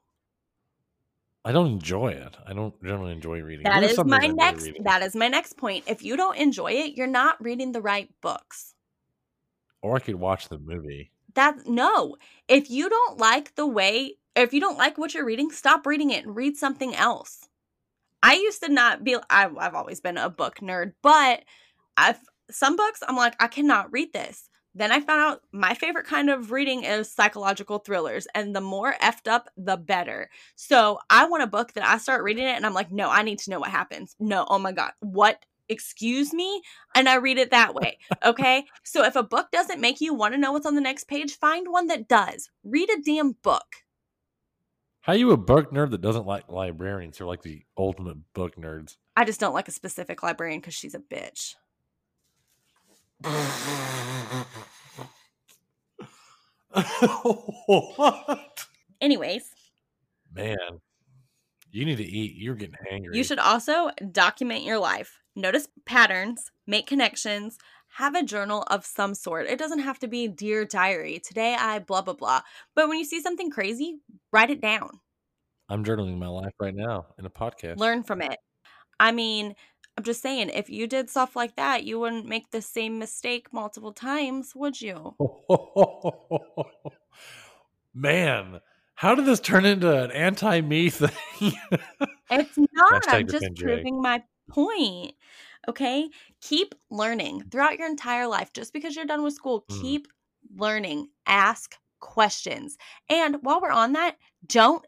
[1.45, 2.37] I don't enjoy it.
[2.47, 3.65] I don't generally enjoy reading.
[3.65, 5.85] That is my things I enjoy next that is my next point.
[5.87, 8.75] If you don't enjoy it, you're not reading the right books.
[9.81, 11.11] Or I could watch the movie.
[11.35, 12.17] That no.
[12.47, 16.11] If you don't like the way if you don't like what you're reading, stop reading
[16.11, 17.49] it and read something else.
[18.23, 21.45] I used to not be I, I've always been a book nerd, but
[21.97, 24.49] I've some books I'm like I cannot read this.
[24.75, 28.95] Then I found out my favorite kind of reading is psychological thrillers, and the more
[29.03, 30.31] effed up, the better.
[30.55, 33.23] So I want a book that I start reading it, and I'm like, no, I
[33.23, 34.17] need to know what happens.
[34.19, 35.45] No, oh my God, what?
[35.69, 36.63] Excuse me?
[36.95, 37.99] And I read it that way.
[38.25, 38.65] Okay.
[38.83, 41.39] so if a book doesn't make you want to know what's on the next page,
[41.39, 42.51] find one that does.
[42.65, 43.67] Read a damn book.
[45.03, 47.19] How you a book nerd that doesn't like librarians?
[47.19, 48.97] They're like the ultimate book nerds.
[49.17, 51.57] I just don't like a specific librarian because she's a bitch.
[57.67, 58.67] what?
[59.01, 59.53] Anyways,
[60.35, 60.81] Man,
[61.71, 62.37] you need to eat.
[62.37, 63.15] You're getting hangry.
[63.15, 65.19] You should also document your life.
[65.37, 67.59] Notice patterns, make connections,
[67.97, 69.47] have a journal of some sort.
[69.47, 71.21] It doesn't have to be dear diary.
[71.23, 72.41] Today I blah blah blah.
[72.75, 73.99] But when you see something crazy,
[74.33, 75.01] write it down.
[75.69, 77.79] I'm journaling my life right now in a podcast.
[77.79, 78.39] Learn from it.
[78.99, 79.55] I mean,
[79.97, 83.53] I'm just saying if you did stuff like that, you wouldn't make the same mistake
[83.53, 85.15] multiple times, would you?
[87.95, 88.61] Man,
[88.95, 91.53] how did this turn into an anti-me thing?
[92.31, 93.05] It's not.
[93.09, 95.13] I'm just proving my point.
[95.69, 96.09] Okay?
[96.41, 98.53] Keep learning throughout your entire life.
[98.53, 99.83] Just because you're done with school, Mm.
[99.83, 100.09] keep
[100.57, 101.09] learning.
[101.27, 102.77] Ask questions.
[103.09, 104.85] And while we're on that, don't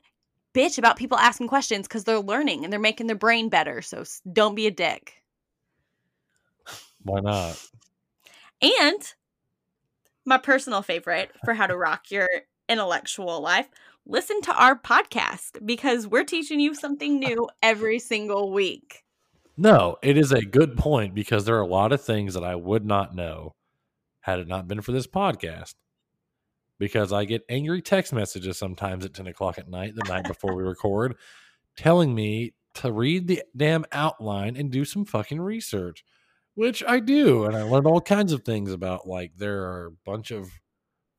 [0.55, 3.83] bitch about people asking questions because they're learning and they're making their brain better.
[3.83, 5.23] So don't be a dick.
[7.03, 7.61] Why not?
[8.63, 9.15] And
[10.25, 12.29] my personal favorite for how to rock your
[12.69, 13.69] intellectual life
[14.07, 19.05] listen to our podcast because we're teaching you something new every single week.
[19.57, 22.55] No, it is a good point because there are a lot of things that I
[22.55, 23.53] would not know
[24.21, 25.75] had it not been for this podcast.
[26.79, 30.55] Because I get angry text messages sometimes at 10 o'clock at night, the night before
[30.55, 31.17] we record,
[31.77, 36.05] telling me to read the damn outline and do some fucking research,
[36.55, 37.45] which I do.
[37.45, 40.51] And I learned all kinds of things about like there are a bunch of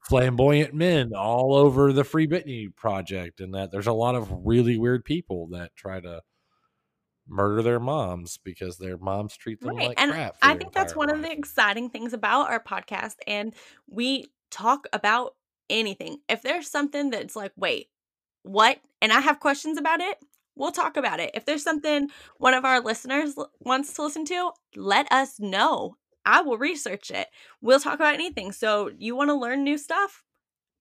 [0.01, 4.77] flamboyant men all over the Free Britney project, and that there's a lot of really
[4.77, 6.21] weird people that try to
[7.27, 9.87] murder their moms because their moms treat them Right.
[9.89, 10.35] like and crap.
[10.41, 13.15] I think that's one of the exciting things about our podcast.
[13.25, 13.55] And
[13.87, 15.35] we talk about
[15.69, 16.19] anything.
[16.29, 17.87] If there's something that's like, wait,
[18.43, 18.79] what?
[19.01, 20.17] And I have questions about it,
[20.55, 21.31] we'll talk about it.
[21.33, 25.97] If there's something one of our listeners l- wants to listen to, let us know.
[26.25, 27.27] I will research it.
[27.61, 28.51] We'll talk about anything.
[28.51, 30.23] So you want to learn new stuff?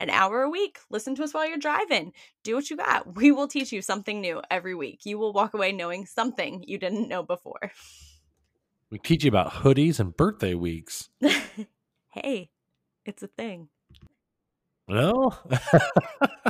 [0.00, 0.78] An hour a week.
[0.90, 2.12] Listen to us while you're driving.
[2.42, 3.16] Do what you got.
[3.16, 5.00] We will teach you something new every week.
[5.04, 7.72] You will walk away knowing something you didn't know before.
[8.90, 11.08] We teach you about hoodies and birthday weeks.
[12.10, 12.50] hey,
[13.04, 13.68] it's a thing.
[14.88, 15.32] No?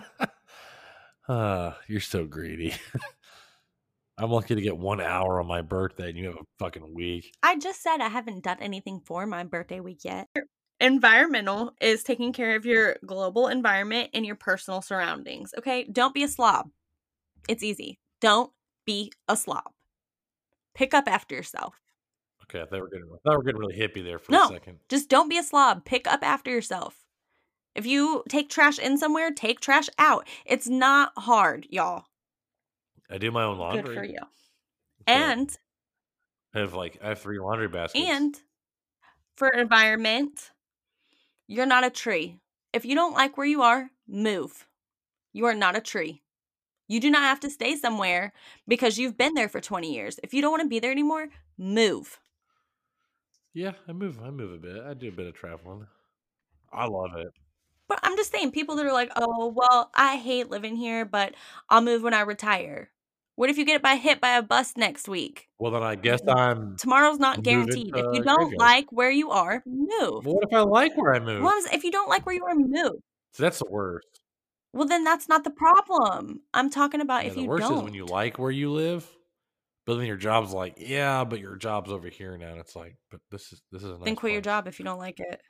[1.29, 2.75] uh, you're so greedy.
[4.18, 7.33] I'm lucky to get one hour on my birthday and you have a fucking week.
[7.42, 10.29] I just said I haven't done anything for my birthday week yet.
[10.81, 15.53] Environmental is taking care of your global environment and your personal surroundings.
[15.59, 15.85] Okay.
[15.90, 16.70] Don't be a slob.
[17.49, 17.99] It's easy.
[18.20, 18.53] Don't
[18.85, 19.73] be a slob.
[20.75, 21.75] Pick up after yourself.
[22.42, 24.33] Okay, I thought we were getting, I thought we were getting really hippie there for
[24.33, 24.44] No.
[24.44, 24.79] a second.
[24.88, 25.85] Just don't be a slob.
[25.85, 27.04] Pick up after yourself.
[27.75, 30.27] If you take trash in somewhere, take trash out.
[30.47, 32.05] It's not hard, y'all.
[33.11, 33.83] I do my own laundry.
[33.83, 34.19] Good for you.
[34.21, 35.57] So And
[36.55, 38.05] I have like I have three laundry baskets.
[38.09, 38.41] And
[39.37, 40.51] for environment,
[41.47, 42.39] you're not a tree.
[42.73, 44.67] If you don't like where you are, move.
[45.33, 46.23] You are not a tree.
[46.87, 48.33] You do not have to stay somewhere
[48.69, 50.21] because you've been there for 20 years.
[50.23, 52.21] If you don't want to be there anymore, move.
[53.55, 54.21] yeah, I move.
[54.23, 54.83] I move a bit.
[54.85, 55.87] I do a bit of traveling.
[56.73, 57.29] I love it.
[57.95, 61.35] But I'm just saying, people that are like, oh, well, I hate living here, but
[61.69, 62.91] I'll move when I retire.
[63.37, 65.49] What if you get by hit by a bus next week?
[65.59, 66.77] Well, then I guess I'm.
[66.77, 67.95] Tomorrow's not guaranteed.
[67.95, 70.27] If you don't like where you are, move.
[70.27, 71.43] What if I like where I move?
[71.43, 72.95] Well, if you don't like where you are, move.
[73.33, 74.07] So that's the worst.
[74.73, 76.41] Well, then that's not the problem.
[76.53, 77.79] I'm talking about Yeah, if the you worst don't.
[77.79, 79.09] is when you like where you live
[79.87, 82.51] But then your job's like, yeah, but your job's over here now.
[82.53, 84.79] And it's like, but this is this is a nice then quit your job if
[84.79, 85.41] you don't like it.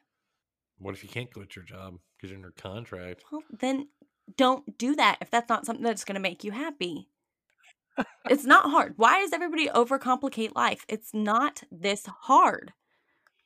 [0.79, 3.25] What if you can't quit your job because you're under contract?
[3.31, 3.89] Well, then
[4.37, 7.09] don't do that if that's not something that's going to make you happy.
[8.29, 8.95] it's not hard.
[8.97, 10.85] Why does everybody overcomplicate life?
[10.89, 12.73] It's not this hard.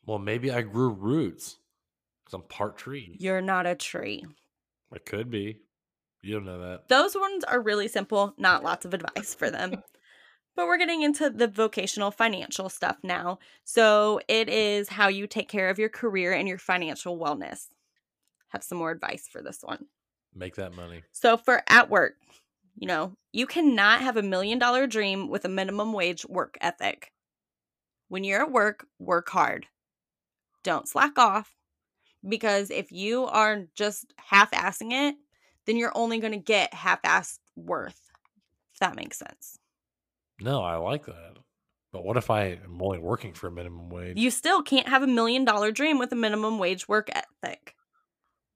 [0.07, 1.59] Well, maybe I grew roots
[2.25, 3.17] because I'm part tree.
[3.19, 4.25] You're not a tree.
[4.93, 5.59] I could be.
[6.23, 6.89] You don't know that.
[6.89, 9.83] Those ones are really simple, not lots of advice for them.
[10.59, 13.39] But we're getting into the vocational financial stuff now.
[13.63, 17.69] So it is how you take care of your career and your financial wellness.
[18.49, 19.85] Have some more advice for this one.
[20.35, 21.05] Make that money.
[21.13, 22.15] So for at work,
[22.77, 27.13] you know, you cannot have a million dollar dream with a minimum wage work ethic.
[28.09, 29.67] When you're at work, work hard.
[30.65, 31.55] Don't slack off
[32.29, 35.15] because if you are just half assing it,
[35.67, 38.11] then you're only going to get half assed worth.
[38.73, 39.61] If that makes sense.
[40.41, 41.39] No, I like that.
[41.93, 44.19] But what if I am only working for a minimum wage?
[44.19, 47.75] You still can't have a million dollar dream with a minimum wage work ethic.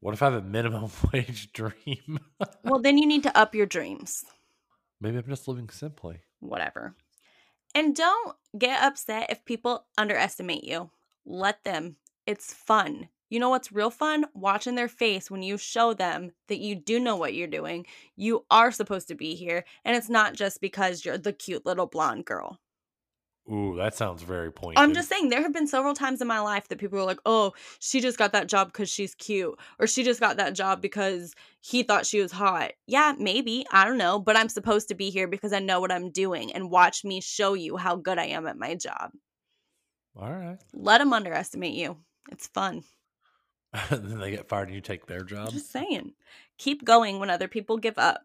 [0.01, 2.21] What if I have a minimum wage dream?
[2.65, 4.25] Well, then you need to up your dreams.
[5.01, 6.21] Maybe I'm just living simply.
[6.41, 6.95] Whatever.
[7.75, 10.91] And don't get upset if people underestimate you.
[11.25, 11.97] Let them.
[12.27, 13.09] It's fun.
[13.33, 14.27] You know what's real fun?
[14.35, 17.87] Watching their face when you show them that you do know what you're doing.
[18.15, 19.65] You are supposed to be here.
[19.87, 22.61] And it's not just because you're the cute little blonde girl.
[23.51, 24.79] Ooh, that sounds very pointed.
[24.79, 27.21] I'm just saying, there have been several times in my life that people were like,
[27.25, 30.83] oh, she just got that job because she's cute, or she just got that job
[30.83, 32.73] because he thought she was hot.
[32.87, 33.65] Yeah, maybe.
[33.73, 34.19] I don't know.
[34.19, 37.23] But I'm supposed to be here because I know what I'm doing and watch me
[37.23, 39.13] show you how good I am at my job.
[40.21, 40.59] All right.
[40.75, 41.97] Let them underestimate you.
[42.31, 42.85] It's fun.
[43.91, 45.51] then they get fired and you take their job.
[45.51, 46.13] Just saying.
[46.59, 48.23] Keep going when other people give up.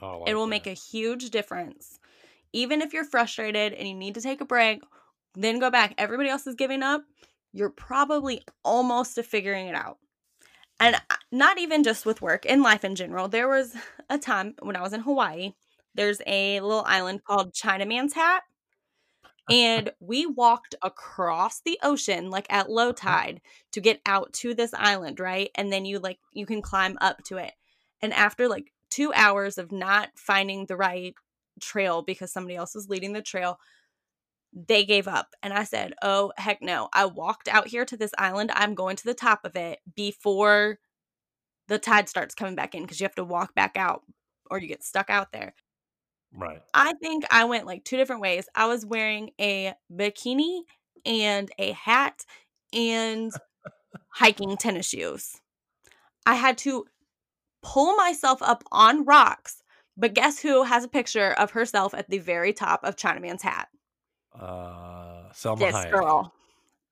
[0.00, 1.98] Oh, it will make a huge difference.
[2.52, 4.82] Even if you're frustrated and you need to take a break,
[5.34, 5.94] then go back.
[5.96, 7.02] Everybody else is giving up.
[7.52, 9.98] You're probably almost to figuring it out.
[10.80, 13.28] And uh, not even just with work, in life in general.
[13.28, 13.74] There was
[14.10, 15.52] a time when I was in Hawaii,
[15.94, 18.42] there's a little island called Chinaman's Hat.
[19.50, 23.10] And we walked across the ocean like at low uh-huh.
[23.10, 23.40] tide
[23.72, 25.50] to get out to this island, right?
[25.54, 27.52] And then you like you can climb up to it.
[28.00, 31.14] And after like 2 hours of not finding the right
[31.60, 33.58] trail because somebody else was leading the trail,
[34.52, 35.34] they gave up.
[35.42, 36.88] And I said, Oh, heck no.
[36.92, 38.50] I walked out here to this island.
[38.54, 40.78] I'm going to the top of it before
[41.68, 44.02] the tide starts coming back in because you have to walk back out
[44.50, 45.54] or you get stuck out there.
[46.34, 46.62] Right.
[46.72, 48.48] I think I went like two different ways.
[48.54, 50.60] I was wearing a bikini
[51.04, 52.24] and a hat
[52.72, 53.30] and
[54.08, 55.40] hiking tennis shoes.
[56.24, 56.86] I had to
[57.62, 59.62] pull myself up on rocks,
[59.96, 63.68] but guess who has a picture of herself at the very top of Chinaman's hat?
[64.34, 65.90] Uh, Salma This Hayek.
[65.90, 66.32] girl.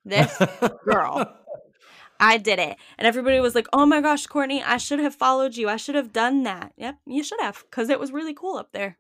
[0.05, 0.43] This
[0.85, 1.37] girl.
[2.21, 2.77] I did it.
[2.99, 5.71] And everybody was like, oh my gosh, Courtney, I should have followed you.
[5.71, 6.73] I should have done that.
[6.77, 8.99] Yep, you should have, because it was really cool up there.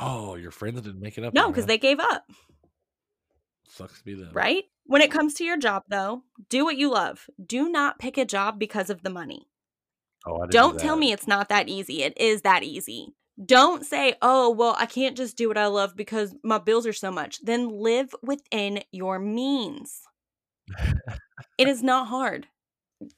[0.00, 1.34] Oh, your friends didn't make it up.
[1.34, 2.24] No, because they gave up.
[3.68, 4.30] sucks to be them.
[4.32, 4.64] right?
[4.86, 7.28] When it comes to your job, though, do what you love.
[7.44, 9.46] Do not pick a job because of the money.
[10.26, 12.02] Oh, Don't do tell me it's not that easy.
[12.02, 13.14] It is that easy.
[13.42, 16.92] Don't say, oh, well, I can't just do what I love because my bills are
[16.92, 17.40] so much.
[17.42, 20.02] Then live within your means.
[21.56, 22.48] it is not hard.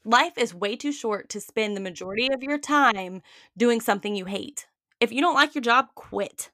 [0.05, 3.23] Life is way too short to spend the majority of your time
[3.57, 4.67] doing something you hate.
[5.01, 6.51] If you don't like your job, quit.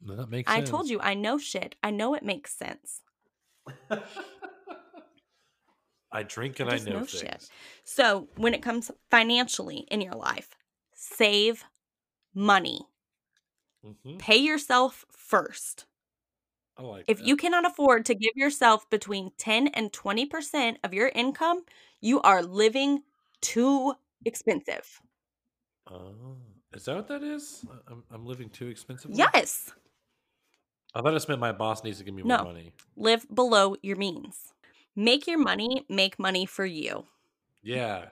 [0.00, 1.76] No, that makes I told you, I know shit.
[1.82, 3.02] I know it makes sense.
[6.10, 7.46] I drink and I just know, know shit.
[7.84, 10.54] So, when it comes financially in your life,
[10.92, 11.64] save
[12.34, 12.80] money.
[13.82, 14.18] Mhm.
[14.18, 15.86] Pay yourself first.
[16.76, 17.24] I like If that.
[17.26, 21.64] you cannot afford to give yourself between 10 and 20% of your income,
[22.00, 23.02] you are living
[23.40, 23.94] too
[24.24, 25.00] expensive.
[25.88, 26.36] Oh,
[26.72, 27.64] is that what that is?
[27.70, 29.12] I- I'm, I'm living too expensive?
[29.12, 29.72] Yes,
[30.94, 32.44] I thought it meant my boss needs to give me more No.
[32.44, 32.72] money.
[32.96, 34.52] live below your means.
[34.94, 37.06] Make your money make money for you.
[37.62, 38.08] Yeah,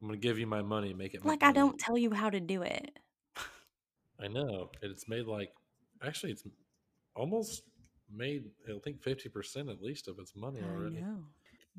[0.00, 0.94] I'm gonna give you my money.
[0.94, 2.98] Make it Like I don't tell you how to do it.
[4.20, 5.52] I know it's made like
[6.02, 6.44] actually it's
[7.16, 7.62] almost
[8.10, 11.04] made I think fifty percent at least of its money already.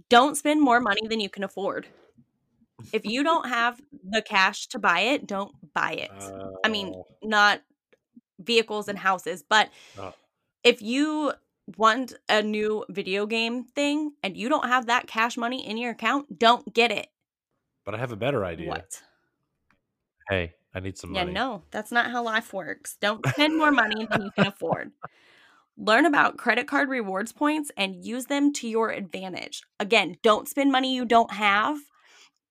[0.10, 1.88] Don't spend more money than you can afford.
[2.94, 6.12] If you don't have the cash to buy it, don't buy it.
[6.64, 7.62] I mean, Oh, not
[8.40, 10.14] vehicles and houses, but Oh.
[10.64, 11.34] If you
[11.78, 15.92] want a new video game thing and you don't have that cash money in your
[15.92, 17.08] account, don't get it.
[17.86, 18.70] but I have a better idea.
[18.70, 19.02] What?
[20.30, 21.20] Hey, I need some money.
[21.20, 21.54] Yeah, money.
[21.54, 22.98] no, that's not how life works.
[23.02, 24.92] Don't spend more money than you can afford.
[25.78, 29.64] Learn about credit card rewards points and use them to your advantage.
[29.80, 31.78] Again, don't spend money you don't have,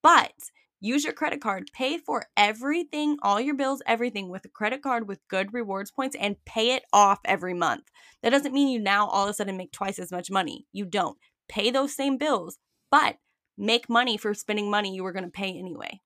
[0.03, 0.33] but
[0.81, 1.71] use your credit card.
[1.73, 6.17] Pay for everything, all your bills, everything with a credit card with good rewards points
[6.19, 7.85] and pay it off every month.
[8.23, 10.67] That doesn't mean you now all of a sudden make twice as much money.
[10.73, 11.19] You don't.
[11.49, 12.59] Pay those same bills,
[12.91, 13.17] but
[13.57, 16.01] make money for spending money you were going to pay anyway.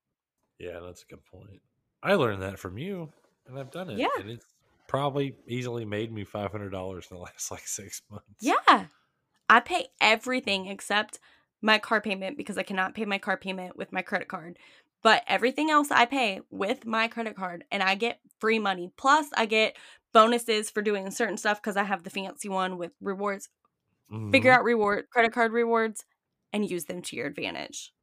[0.59, 1.61] Yeah, that's a good point.
[2.01, 3.11] I learned that from you,
[3.47, 3.97] and I've done it.
[3.97, 4.07] Yeah.
[4.19, 4.45] and it's
[4.87, 8.25] probably easily made me five hundred dollars in the last like six months.
[8.39, 8.85] Yeah.
[9.49, 11.19] I pay everything except
[11.63, 14.59] my car payment because I cannot pay my car payment with my credit card.
[15.03, 18.91] But everything else I pay with my credit card and I get free money.
[18.97, 19.77] Plus, I get
[20.13, 23.49] bonuses for doing certain stuff because I have the fancy one with rewards.
[24.31, 24.53] Figure Mhm.
[24.53, 26.05] out reward credit card rewards
[26.53, 27.93] and use them to your advantage.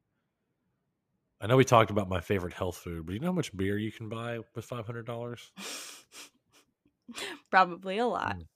[1.41, 3.77] I know we talked about my favorite health food, but you know how much beer
[3.77, 5.51] you can buy with five hundred dollars?
[7.49, 8.37] Probably a lot.
[8.37, 8.47] Mm.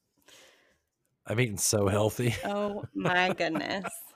[1.26, 2.34] I'm eating so healthy.
[2.44, 4.14] Oh my goodness.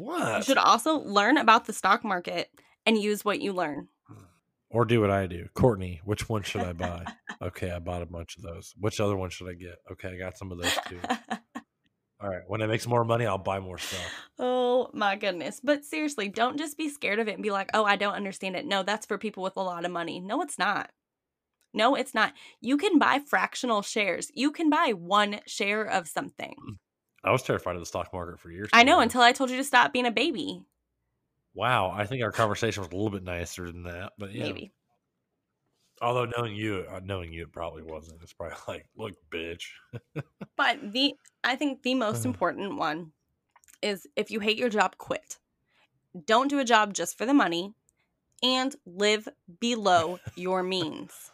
[0.00, 2.50] You should also learn about the stock market
[2.86, 3.88] and use what you learn.
[4.06, 4.24] Hmm.
[4.70, 6.00] Or do what I do, Courtney.
[6.04, 7.04] Which one should I buy?
[7.42, 8.74] okay, I bought a bunch of those.
[8.78, 9.76] Which other one should I get?
[9.92, 11.00] Okay, I got some of those too.
[12.22, 14.00] All right, when I make some more money, I'll buy more stuff.
[14.38, 15.60] Oh my goodness.
[15.62, 18.56] But seriously, don't just be scared of it and be like, oh, I don't understand
[18.56, 18.66] it.
[18.66, 20.20] No, that's for people with a lot of money.
[20.20, 20.90] No, it's not.
[21.72, 22.34] No, it's not.
[22.60, 24.30] You can buy fractional shares.
[24.34, 26.54] You can buy one share of something.
[26.58, 26.72] Hmm.
[27.22, 28.70] I was terrified of the stock market for years.
[28.72, 30.64] I know until I told you to stop being a baby.
[31.54, 34.44] Wow, I think our conversation was a little bit nicer than that, but yeah.
[34.44, 34.72] Maybe.
[36.00, 38.22] Although knowing you, uh, knowing you, it probably wasn't.
[38.22, 39.64] It's probably like, look, bitch.
[40.56, 41.14] But the
[41.44, 42.28] I think the most Uh-huh.
[42.28, 43.12] important one
[43.82, 45.38] is if you hate your job, quit.
[46.26, 47.72] Don't do a job just for the money
[48.42, 49.28] and live
[49.60, 51.30] below your means.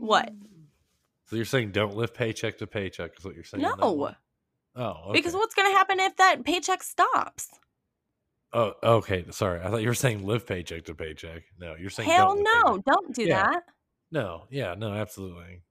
[0.00, 0.32] What?
[1.26, 3.18] So you're saying don't live paycheck to paycheck?
[3.18, 3.62] Is what you're saying?
[3.62, 3.74] No.
[4.78, 5.12] Oh, okay.
[5.12, 7.48] Because what's going to happen if that paycheck stops?
[8.52, 9.24] Oh, okay.
[9.30, 11.42] Sorry, I thought you were saying live paycheck to paycheck.
[11.58, 13.42] No, you're saying Hell don't no, paycheck- don't do Yeah.
[13.44, 13.62] that.
[14.12, 15.62] No, yeah, no, absolutely.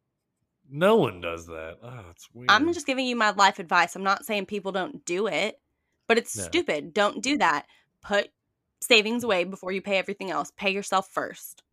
[0.69, 1.77] No one does that.
[1.83, 2.49] Ah, oh, it's weird.
[2.51, 3.95] I'm just giving you my life advice.
[3.95, 5.59] I'm not saying people don't do it,
[6.07, 6.43] but it's No.
[6.43, 6.93] stupid.
[6.93, 7.67] Don't do that.
[8.01, 8.31] Put
[8.81, 10.51] savings away before you pay everything else.
[10.57, 11.63] Pay yourself first.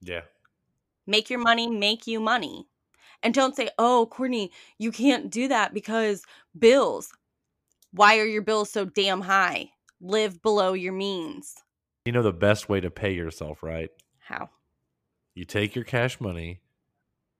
[0.00, 0.22] yeah.
[1.06, 2.68] Make your money make you money.
[3.22, 6.22] And don't say, oh, Courtney, you can't do that because
[6.58, 7.10] bills.
[7.92, 9.70] Why are your bills so damn high?
[10.00, 11.54] Live below your means.
[12.04, 13.90] You know the best way to pay yourself, right?
[14.20, 14.50] How?
[15.34, 16.60] You take your cash money,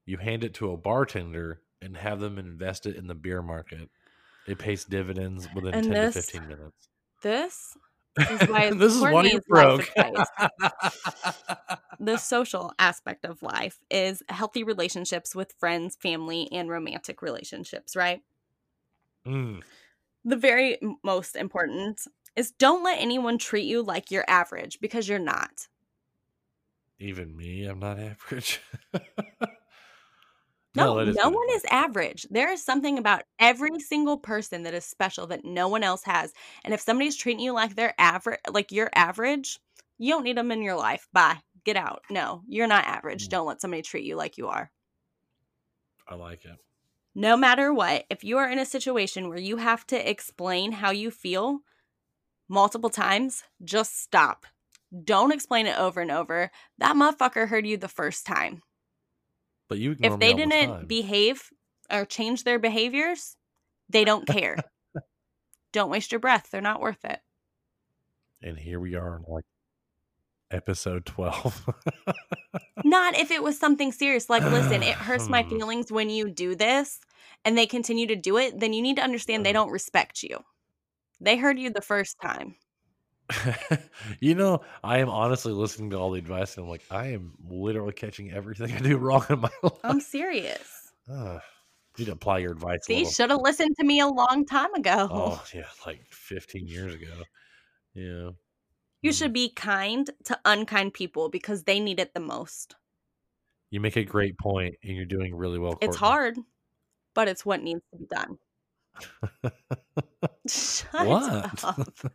[0.04, 3.88] you hand it to a bartender, and have them invest it in the beer market.
[4.46, 6.88] It pays dividends within And 10 this- to 15 minutes.
[7.22, 7.76] This
[8.18, 9.88] is why this is why you're broke.
[12.00, 18.22] the social aspect of life is healthy relationships with friends, family, and romantic relationships, right?
[19.26, 19.60] Mm,
[20.24, 22.02] The very most important
[22.36, 25.68] is don't let anyone treat you like you're average because you're not.
[26.98, 28.60] even me, I'm not average.
[30.78, 32.26] No, that no, one is average.
[32.30, 36.32] There is something about every single person that is special that no one else has.
[36.64, 39.58] And if somebody's treating you like they're average, like you're average,
[39.98, 41.06] you don't need them in your life.
[41.12, 41.38] Bye.
[41.64, 42.02] Get out.
[42.10, 43.26] No, you're not average.
[43.26, 43.30] Mm.
[43.30, 44.70] Don't let somebody treat you like you are.
[46.08, 46.58] I like it.
[47.14, 50.90] no matter what, if you are in a situation where you have to explain how
[50.90, 51.60] you feel
[52.48, 54.46] multiple times, just stop.
[55.04, 56.50] Don't explain it over and over.
[56.78, 58.62] That motherfucker heard you the first time.
[59.68, 60.86] But you If they didn't time.
[60.86, 61.50] behave
[61.90, 63.36] or change their behaviors,
[63.88, 64.56] they don't care.
[65.72, 66.48] don't waste your breath.
[66.50, 67.20] They're not worth it.
[68.42, 69.44] and here we are, in like
[70.50, 71.68] episode 12.
[72.84, 74.30] Not if it was something serious.
[74.30, 75.48] Like, listen, it hurts my Hmm.
[75.50, 77.00] feelings when you do this
[77.44, 78.58] and they continue to do it.
[78.60, 79.54] Then you need to understand they Uh.
[79.54, 80.44] don't respect you.
[81.20, 82.54] They heard you the first time.
[84.20, 87.34] you know, I am honestly listening to all the advice, and I'm like, I am
[87.48, 89.72] literally catching everything I do wrong in my life.
[89.84, 90.92] I'm serious.
[91.10, 91.34] Ah,
[91.96, 92.80] you need to apply your advice.
[92.88, 93.10] little.
[93.10, 95.08] should have listened to me a long time ago.
[95.10, 97.22] Oh yeah, like 15 years ago.
[97.94, 98.30] Yeah.
[99.02, 99.14] You Mm.
[99.14, 102.76] should be kind to unkind people because they need it the most.
[103.70, 105.74] You make a great point, and you're doing really well.
[105.74, 105.98] It's Courtney.
[105.98, 106.38] hard,
[107.14, 108.38] but it's what needs to be done.
[110.48, 111.64] Shut What?
[111.64, 112.12] up.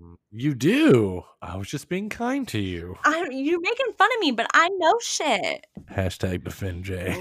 [0.00, 1.22] Mm, you do.
[1.42, 2.96] I was just being kind to you.
[3.04, 5.66] I, you're making fun of me, but I know shit.
[5.90, 7.14] Hashtag defend Jay.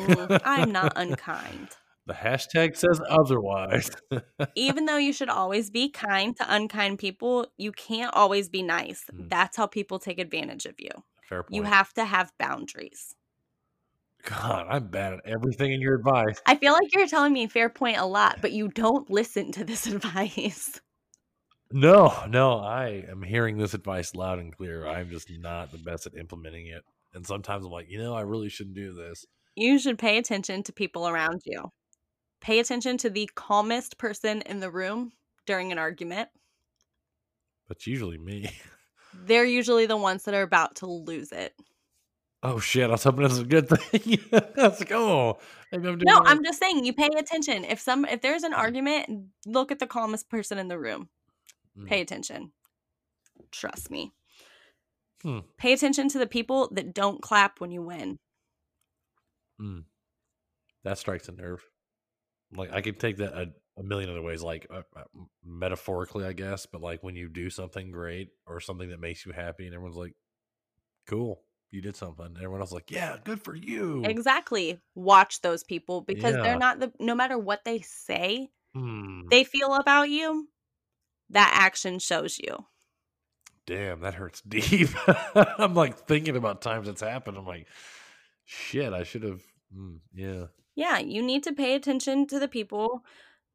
[0.46, 1.70] I'm not unkind.
[2.06, 3.92] the hashtag says otherwise.
[4.56, 9.04] Even though you should always be kind to unkind people, you can't always be nice.
[9.14, 9.30] Mm.
[9.30, 10.92] That's how people take advantage of you.
[11.28, 11.56] Fair point.
[11.56, 13.16] You have to have boundaries.
[14.24, 16.42] God, I'm bad at everything in your advice.
[16.46, 19.64] I feel like you're telling me fair point a lot, but you don't listen to
[19.64, 20.80] this advice.
[21.72, 24.88] No, no, I am hearing this advice loud and clear.
[24.88, 26.84] I'm just not the best at implementing it.
[27.14, 29.26] And sometimes I'm like, you know, I really shouldn't do this.
[29.56, 31.72] You should pay attention to people around you.
[32.42, 35.12] Pay attention to the calmest person in the room
[35.46, 36.30] during an argument.
[37.68, 38.50] That's usually me.
[39.26, 41.54] They're usually the ones that are about to lose it.
[42.42, 42.88] Oh shit!
[42.88, 44.20] I was hoping this was a good thing.
[44.56, 45.40] Let's go.
[45.74, 46.22] Maybe I'm doing No.
[46.24, 47.66] I'm just saying you pay attention.
[47.66, 48.58] If some if there's an mm.
[48.58, 51.10] argument, look at the calmest person in the room.
[51.80, 51.88] Mm.
[51.88, 52.52] Pay attention.
[53.52, 54.14] Trust me.
[55.24, 55.40] Hmm.
[55.58, 58.18] Pay attention to the people that don't clap when you win.
[59.62, 59.84] Mm.
[60.84, 61.62] That strikes a nerve.
[62.56, 65.04] Like I could take that a, a million other ways, like uh, uh,
[65.44, 66.66] metaphorically, I guess.
[66.66, 69.98] But like when you do something great or something that makes you happy, and everyone's
[69.98, 70.14] like,
[71.06, 74.80] "Cool, you did something," everyone else is like, "Yeah, good for you." Exactly.
[74.96, 76.42] Watch those people because Yeah.
[76.44, 79.28] they're not the no matter what they say, Hmm.
[79.30, 80.48] they feel about you,
[81.30, 82.66] that action shows you.
[83.66, 84.90] Damn, that hurts deep.
[85.36, 87.38] I'm like thinking about times it's happened.
[87.38, 87.68] I'm like,
[88.46, 89.42] shit, I should have.
[89.76, 90.46] Mm, yeah.
[90.76, 93.04] Yeah, you need to pay attention to the people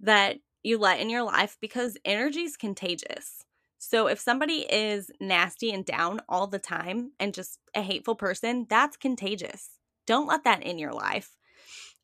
[0.00, 3.44] that you let in your life because energy is contagious.
[3.78, 8.66] So if somebody is nasty and down all the time and just a hateful person,
[8.68, 9.70] that's contagious.
[10.06, 11.32] Don't let that in your life.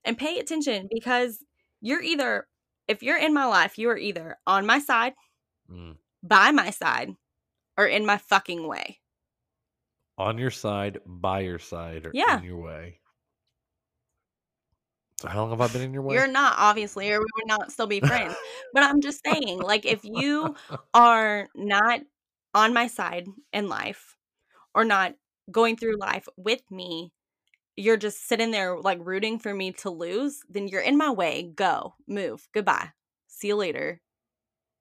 [0.04, 1.44] And pay attention because
[1.80, 2.46] you're either
[2.88, 5.14] if you're in my life, you are either on my side,
[5.70, 5.96] Mm.
[6.22, 7.14] by my side,
[7.78, 8.98] or in my fucking way.
[10.18, 12.38] On your side, by your side, or Yeah.
[12.38, 13.00] in your way.
[15.20, 16.14] So how long have I been in your way?
[16.16, 18.34] You're not obviously, or we would not still be friends.
[18.72, 20.56] but I'm just saying, like, if you
[20.94, 22.00] are not
[22.54, 24.16] on my side in life
[24.74, 25.14] or not
[25.50, 27.12] going through life with me,
[27.76, 31.52] you're just sitting there like rooting for me to lose, then you're in my way.
[31.54, 32.90] Go, move, goodbye.
[33.28, 34.00] See you later.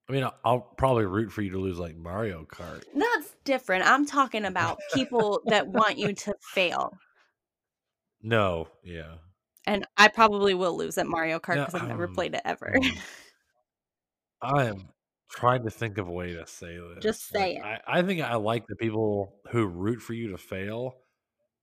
[0.10, 2.84] I mean, I'll, I'll probably root for you to lose like Mario Kart.
[2.96, 3.86] That's different.
[3.86, 6.98] I'm talking about people that want you to fail.
[8.24, 9.16] No, yeah.
[9.68, 12.42] And I probably will lose at Mario Kart No, because I've never um, played it
[12.44, 12.74] ever.
[12.76, 12.98] mm.
[14.42, 14.90] I am
[15.30, 17.04] trying to think of a way to say this.
[17.04, 17.82] Just say Like, it.
[17.88, 20.96] I, I think I like the people who root for you to fail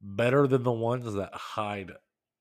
[0.01, 1.91] better than the ones that hide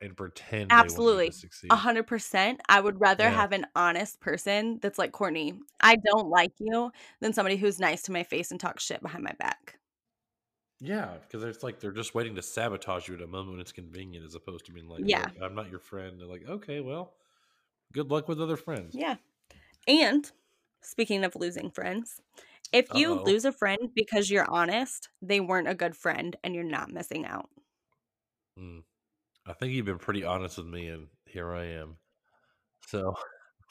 [0.01, 1.31] and pretend Absolutely.
[1.31, 1.71] succeed.
[1.71, 2.61] A hundred percent.
[2.69, 3.31] I would rather Yeah.
[3.31, 5.59] have an honest person that's like Courtney.
[5.79, 6.91] I don't like you
[7.21, 9.79] than somebody who's nice to my face and talks shit behind my back.
[10.81, 13.71] Yeah, because it's like they're just waiting to sabotage you at a moment when it's
[13.71, 15.21] convenient, as opposed to being like, Yeah.
[15.21, 17.15] "Look, I'm not your friend." They're like, okay, well,
[17.93, 18.93] good luck with other friends.
[18.93, 19.15] Yeah.
[19.87, 20.29] And
[20.81, 22.21] speaking of losing friends,
[22.73, 23.23] if you Uh-oh.
[23.23, 27.25] lose a friend because you're honest, they weren't a good friend and you're not missing
[27.25, 27.49] out.
[28.59, 28.83] Mm.
[29.45, 31.97] I think you've been pretty honest with me, and here I am.
[32.87, 33.15] So,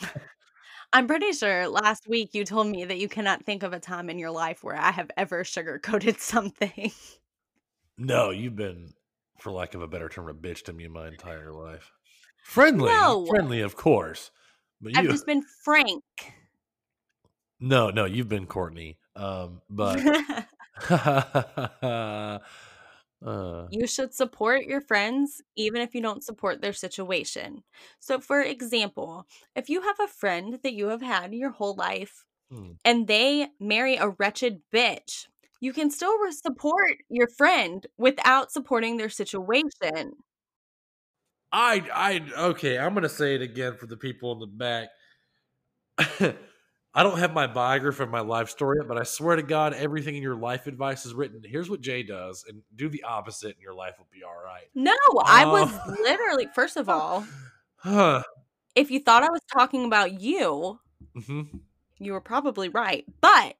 [0.92, 4.08] I'm pretty sure last week you told me that you cannot think of a time
[4.10, 6.92] in your life where I have ever sugarcoated something.
[7.98, 8.94] no, you've been,
[9.40, 11.92] for lack of a better term, a bitch to me my entire life.
[12.44, 13.26] Friendly, No.
[13.26, 14.30] friendly, of course,
[14.80, 16.04] but I've you, just been frank.
[17.60, 18.98] no, no, you've been Courtney.
[19.16, 20.00] Um, but
[23.24, 27.62] uh, You should support your friends even if you don't support their situation.
[27.98, 32.24] So, for example, if you have a friend that you have had your whole life
[32.50, 32.72] hmm.
[32.84, 35.26] and they marry a wretched bitch,
[35.60, 40.12] you can still support your friend without supporting their situation.
[41.50, 44.88] I, I, okay, I'm gonna say it again for the people in the back.
[46.94, 49.74] I don't have my biography and my life story yet, but I swear to God,
[49.74, 51.42] everything in your life advice is written.
[51.44, 54.66] Here's what Jay does, and do the opposite, and your life will be all right.
[54.74, 55.70] No, I was
[56.02, 57.26] literally, first of all,
[57.78, 58.22] Huh.
[58.76, 60.78] if you thought I was talking about you,
[61.16, 61.60] Mhm.
[61.98, 63.04] you were probably right.
[63.20, 63.56] But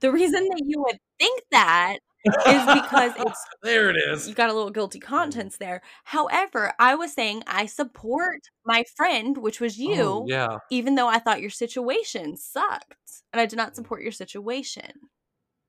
[0.00, 4.28] the reason that you would think that is because it's there it is.
[4.28, 5.82] you got a little guilty conscience there.
[6.04, 10.58] However, I was saying I support my friend, which was you, Oh, yeah.
[10.70, 13.62] even though I thought your situation sucked and I did Mm.
[13.62, 14.90] not support your situation.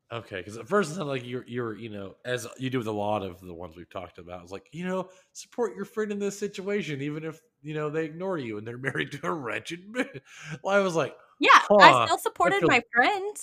[0.09, 2.87] Okay, because at first it sounded like you're, you're, you know, as you do with
[2.87, 6.13] a lot of the ones we've talked about, it's like, you know, support your friend
[6.13, 9.31] in this situation, even if you know they ignore you and they're married to a
[9.31, 9.91] wretched.
[9.91, 10.21] bitch.
[10.63, 13.35] Well, I was like, Yeah, Huh, I still supported feel- my friend.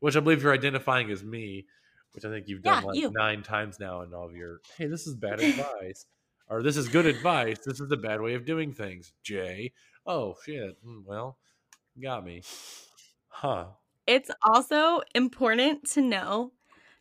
[0.00, 1.66] which I believe you're identifying as me,
[2.12, 3.12] which I think you've done Yeah, like you.
[3.14, 4.60] nine times now in all of your.
[4.76, 6.06] Hey, this is bad advice,
[6.48, 7.58] or this is good advice.
[7.64, 9.12] This is the bad way of doing things.
[9.22, 9.72] Jay,
[10.06, 10.76] oh shit.
[10.84, 11.38] Hmm, Well,
[12.00, 12.42] got me.
[13.28, 13.66] Huh.
[14.06, 16.52] It's also important to know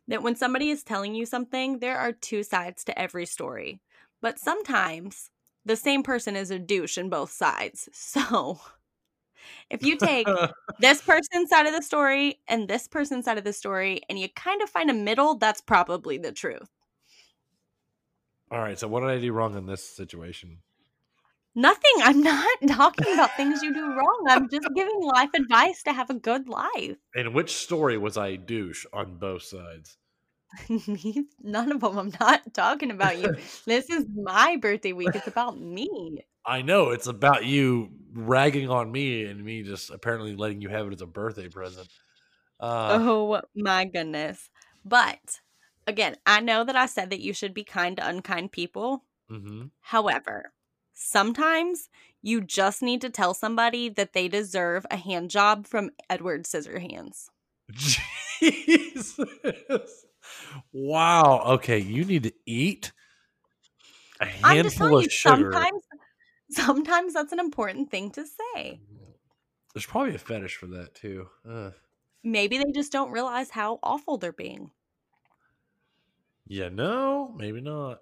[0.07, 3.79] that when somebody is telling you something, there are two sides to every story.
[4.21, 5.31] But sometimes
[5.65, 7.89] the same person is a douche in both sides.
[7.93, 8.59] So
[9.69, 10.27] if you take
[10.79, 14.29] this person's side of the story and this person's side of the story and you
[14.29, 16.69] kind of find a middle, that's probably the truth.
[18.51, 18.79] All right.
[18.79, 20.59] So what did I do wrong in this situation?
[21.55, 21.91] Nothing.
[22.03, 24.25] I'm not talking about things you do wrong.
[24.29, 26.97] I'm just giving life advice to have a good life.
[27.15, 29.97] In which story was I douche on both sides?
[30.69, 31.97] Me- None of them.
[31.97, 33.35] I'm not talking about you.
[33.65, 35.09] This is my birthday week.
[35.13, 36.23] It's about me.
[36.45, 40.87] I know it's about you ragging on me and me just apparently letting you have
[40.87, 41.87] it as a birthday present.
[42.59, 44.49] Uh, Oh my goodness.
[44.83, 45.41] But
[45.85, 49.03] again, I know that I said that you should be kind to unkind people.
[49.29, 49.69] mhm.
[49.81, 50.53] However,
[50.93, 51.89] sometimes
[52.21, 57.27] you just need to tell somebody that they deserve a hand job from Edward Scissorhands.
[57.71, 59.19] Jesus.
[60.71, 61.41] Wow.
[61.55, 62.91] Okay, you need to eat
[64.19, 65.51] a handful of you, sugar.
[65.51, 65.83] sometimes
[66.51, 68.81] sometimes that's an important thing to say.
[69.73, 71.27] There's probably a fetish for that too.
[71.47, 71.73] Ugh.
[72.23, 74.71] Maybe they just don't realize how awful they're being.
[76.47, 78.01] Yeah, no, maybe not.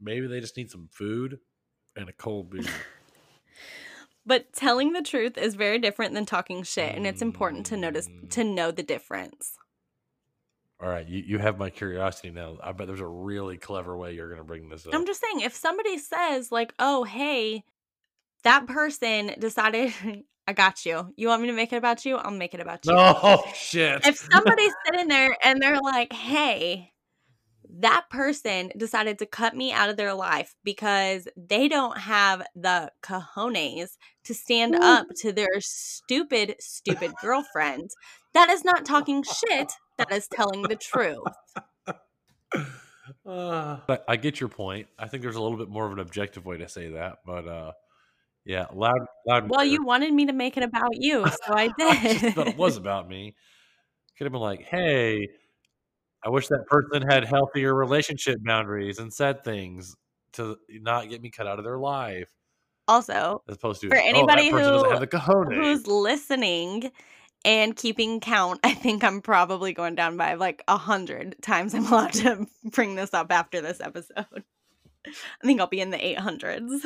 [0.00, 1.40] Maybe they just need some food
[1.96, 2.64] and a cold beer.
[4.26, 8.06] But telling the truth is very different than talking shit, and it's important to notice
[8.08, 8.30] Mm.
[8.30, 9.56] to know the difference.
[10.82, 12.56] All right, you, you have my curiosity now.
[12.62, 14.94] I bet there's a really clever way you're going to bring this up.
[14.94, 17.64] I'm just saying, if somebody says, like, oh, hey,
[18.44, 19.92] that person decided,
[20.46, 21.12] I got you.
[21.16, 22.16] You want me to make it about you?
[22.16, 22.94] I'll make it about you.
[22.96, 24.06] Oh, shit.
[24.06, 26.92] If somebody's sitting there and they're like, hey,
[27.78, 32.90] that person decided to cut me out of their life because they don't have the
[33.02, 37.90] cojones to stand up to their stupid, stupid girlfriend,
[38.34, 39.70] that is not talking shit.
[40.00, 41.18] That is telling the truth.
[43.26, 44.86] Uh, but I get your point.
[44.98, 47.46] I think there's a little bit more of an objective way to say that, but
[47.46, 47.72] uh,
[48.44, 49.48] yeah, loud, loud.
[49.50, 49.72] Well, clear.
[49.72, 52.76] you wanted me to make it about you, so I I just thought it was
[52.76, 53.34] about me.
[54.16, 55.28] Could have been like, "Hey,
[56.24, 59.94] I wish that person had healthier relationship boundaries and said things
[60.34, 62.30] to not get me cut out of their life."
[62.88, 66.90] also, As opposed to For "Oh, anybody person doesn't who- have the who's listening
[67.44, 71.86] and keeping count, I think I'm probably going down by like a hundred times I'm
[71.86, 74.44] allowed to bring this up after this episode.
[75.06, 76.80] I think I'll be in the 800s.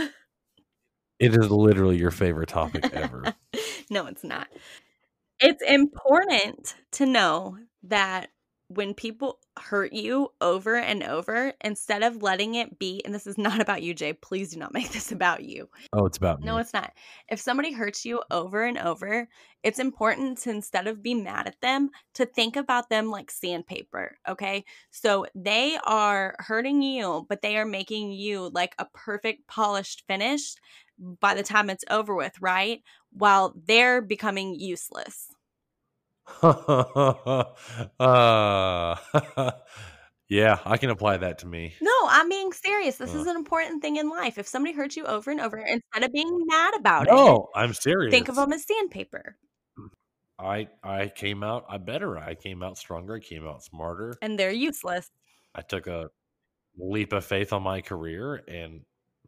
[1.19, 3.35] It is literally your favorite topic ever.
[3.91, 4.49] no, it's not.
[5.41, 8.31] It's important to know that
[8.75, 13.39] when people hurt you over and over, instead of letting it be, and this is
[13.39, 15.69] not about you, Jay, please do not make this about you.
[15.93, 16.47] oh, it's about me.
[16.47, 16.93] No, it's not.
[17.29, 19.29] If somebody hurts you over and over,
[19.63, 24.17] it's important to instead of be mad at them, to think about them like sandpaper.
[24.29, 24.65] Okay.
[24.91, 30.55] So they are hurting you, but they are making you like a perfect polished finish
[30.99, 32.83] by the time it's over with, right?
[33.11, 35.34] While they're becoming useless.
[38.01, 38.97] uh,
[40.29, 41.75] yeah, I can apply that to me.
[41.81, 42.97] No, I'm being serious.
[42.97, 43.31] This is Uh.
[43.31, 44.39] an important thing in life.
[44.39, 48.11] If somebody hurts you over and over, instead of being mad about No, I'm serious.
[48.13, 49.37] think of them as sandpaper.
[50.39, 52.19] I I came out I better.
[52.19, 53.15] I came out stronger.
[53.15, 54.15] I came out smarter.
[54.21, 55.09] And they're useless.
[55.55, 56.11] I took a
[56.77, 58.81] leap of faith on my career, and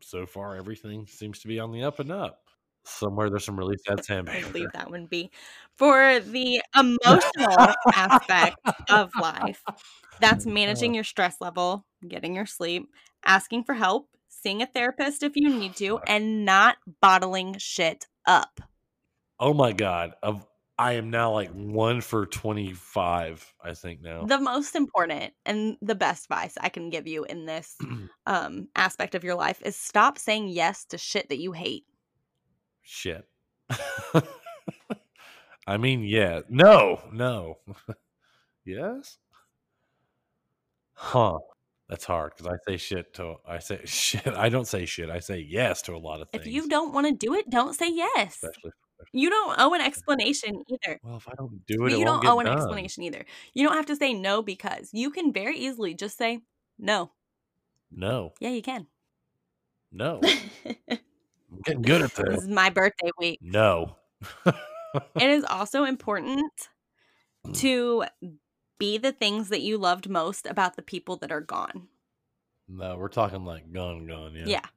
[0.03, 2.40] so far everything seems to be on the up and up.
[2.87, 4.53] Somewhere there's some sad I'd sandpaper.
[4.53, 5.30] leave that one be.
[5.76, 8.59] For the emotional aspect
[8.89, 9.62] of life,
[10.20, 12.89] that's managing your stress level, getting your sleep,
[13.24, 18.61] asking for help, seeing a therapist if you need to, and not bottling shit up.
[19.41, 20.12] Oh my god!
[20.22, 20.47] Of
[20.78, 23.53] I am now like one for twenty five.
[23.62, 24.24] I think now.
[24.24, 27.76] The most important and the best advice I can give you in this
[28.26, 31.84] um, aspect of your life is stop saying yes to shit that you hate.
[32.89, 33.26] Shit.
[35.66, 36.43] I mean, yeah.
[36.49, 37.59] No, no.
[38.64, 39.18] yes.
[40.95, 41.39] Huh.
[41.89, 44.26] That's hard because I say shit to I say shit.
[44.28, 45.11] I don't say shit.
[45.11, 46.47] I say yes to a lot of things.
[46.47, 48.34] If you don't want to do it, don't say yes.
[48.43, 48.70] especially.
[49.12, 51.01] You don't owe an explanation either.
[51.03, 52.57] Well, if I don't do it, it you don't owe an done.
[52.57, 53.24] explanation either.
[53.53, 56.41] You don't have to say no because you can very easily just say
[56.78, 57.11] no.
[57.91, 58.87] No, Yeah, you can.
[59.93, 60.20] no.
[61.57, 62.42] I'm getting good at this this.
[62.42, 63.38] is my birthday week.
[63.42, 63.96] No.
[64.44, 66.52] It is also important
[67.46, 67.57] mm.
[67.59, 68.04] to
[68.78, 71.88] be the things that you loved most about the people that are gone.
[72.68, 74.34] no, we're talking like gone, gone.
[74.34, 74.44] Yeah.
[74.46, 74.61] Yeah.
[74.61, 74.70] Mm.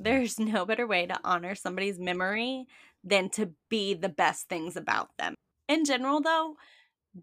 [0.00, 2.66] There's no better way to honor somebody's memory
[3.04, 5.34] than to be the best things about them.
[5.68, 6.56] In general, though,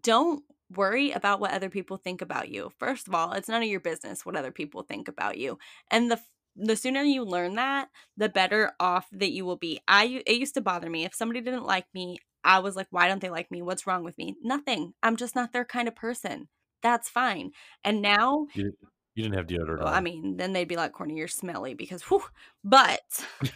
[0.00, 0.42] don't
[0.74, 2.72] worry about what other people think about you.
[2.78, 5.58] First of all, it's none of your business what other people think about you.
[5.90, 6.20] And the
[6.56, 9.80] the sooner you learn that, the better off that you will be.
[9.88, 13.08] I it used to bother me if somebody didn't like me, I was like, why
[13.08, 13.62] don't they like me?
[13.62, 14.36] What's wrong with me?
[14.42, 14.94] Nothing.
[15.02, 16.48] I'm just not their kind of person.
[16.82, 17.52] That's fine.
[17.84, 18.72] And now You,
[19.14, 19.88] you didn't have deodorant well.
[19.94, 22.24] I mean, then they'd be like, Courtney, you're smelly because whew.
[22.64, 23.00] But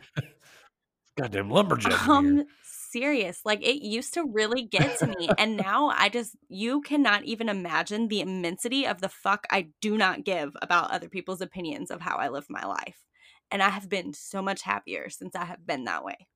[1.19, 2.07] Goddamn lumberjack.
[2.09, 2.45] um.
[2.91, 3.41] Serious.
[3.45, 5.29] Like it used to really get to me.
[5.39, 9.97] and now I just you cannot even imagine the immensity of the fuck I do
[9.97, 13.05] not give about other people's opinions of how I live my life.
[13.51, 16.27] And I have been so much happier since I have been that way.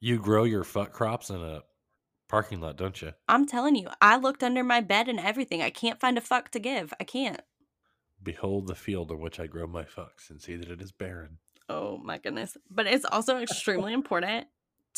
[0.00, 1.62] You grow your fuck crops in a
[2.28, 3.12] parking lot, don't you?
[3.28, 5.60] I'm telling you, I looked under my bed and everything.
[5.62, 6.94] I can't find a fuck to give.
[7.00, 7.40] I can't.
[8.22, 11.38] Behold the field in which I grow my fucks and see that it is barren.
[11.68, 12.56] Oh my goodness.
[12.70, 14.46] But it's also extremely important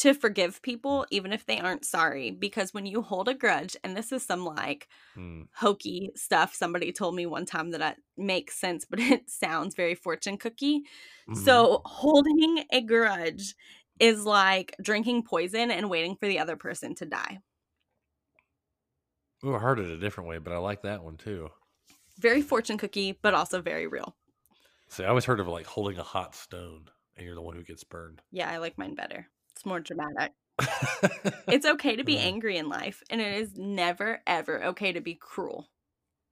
[0.00, 3.96] to forgive people even if they aren't sorry because when you hold a grudge and
[3.96, 5.42] this is some like Hmm.
[5.54, 9.94] hokey stuff somebody told me one time that I, makes sense but it sounds very
[9.94, 10.82] fortune cookie
[11.26, 11.64] Mhm.
[11.64, 13.54] so holding a grudge
[14.00, 17.40] is like drinking poison and waiting for the other person to die
[19.44, 21.50] Ooh, I heard it a different way, but I like that one too.
[22.18, 24.16] very fortune cookie but also very real
[24.88, 27.62] See, I always heard of like holding a hot stone and you're the one who
[27.64, 28.22] gets burned.
[28.30, 29.28] yeah i like mine better
[29.60, 30.32] it's more dramatic
[31.48, 35.14] it's okay to be angry in life and it is never ever okay to be
[35.14, 35.68] cruel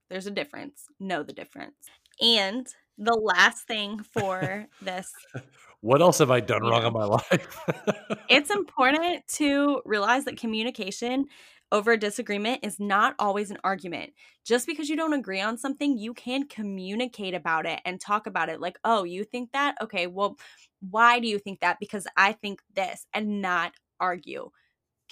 [0.09, 1.77] there's a difference know the difference
[2.23, 2.67] and
[2.97, 5.13] the last thing for this
[5.81, 7.61] What else have I done wrong in my life?
[8.29, 11.27] it's important to realize that communication
[11.71, 14.13] over a disagreement is not always an argument.
[14.45, 18.49] Just because you don't agree on something, you can communicate about it and talk about
[18.49, 18.61] it.
[18.61, 19.77] Like, oh, you think that?
[19.81, 20.37] Okay, well,
[20.81, 21.79] why do you think that?
[21.81, 24.51] Because I think this, and not argue.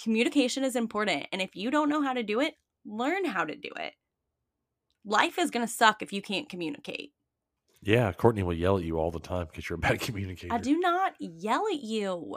[0.03, 1.27] Communication is important.
[1.33, 2.55] And if you don't know how to do it,
[2.85, 3.95] learn how to do it.
[5.05, 7.13] Life is going to suck if you can't communicate.
[7.83, 10.53] yeah, Courtney will yell at you all the time because you're a bad communicator.
[10.53, 12.37] I do not yell at you.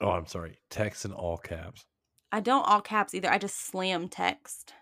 [0.00, 0.58] Oh, I'm sorry.
[0.70, 1.84] Text in all caps.
[2.32, 3.30] I don't all caps either.
[3.30, 4.72] I just slam text.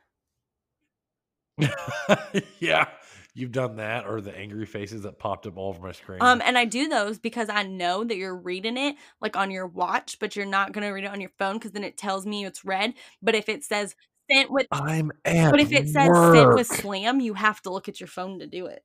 [2.61, 2.87] yeah,
[3.39, 6.19] you've done that, or the angry faces that popped up all over my screen.
[6.21, 9.67] Um, and I do those because I know that you're reading it like on your
[9.67, 12.45] watch, but you're not gonna read it on your phone because then it tells me
[12.45, 12.95] it's read.
[13.23, 13.95] But if it says
[14.31, 16.35] sent with, I'm at but if it says work.
[16.35, 18.83] sent with slam, you have to look at your phone to do it.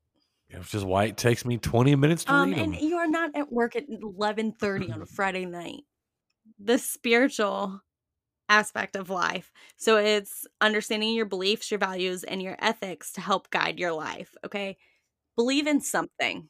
[0.55, 3.31] Which is why it takes me 20 minutes to Um, read and you are not
[3.35, 5.81] at work at eleven thirty on a Friday night.
[6.59, 7.81] The spiritual
[8.49, 9.51] aspect of life.
[9.77, 14.35] So it's understanding your beliefs, your values, and your ethics to help guide your life.
[14.45, 14.77] Okay.
[15.35, 16.49] Believe in something.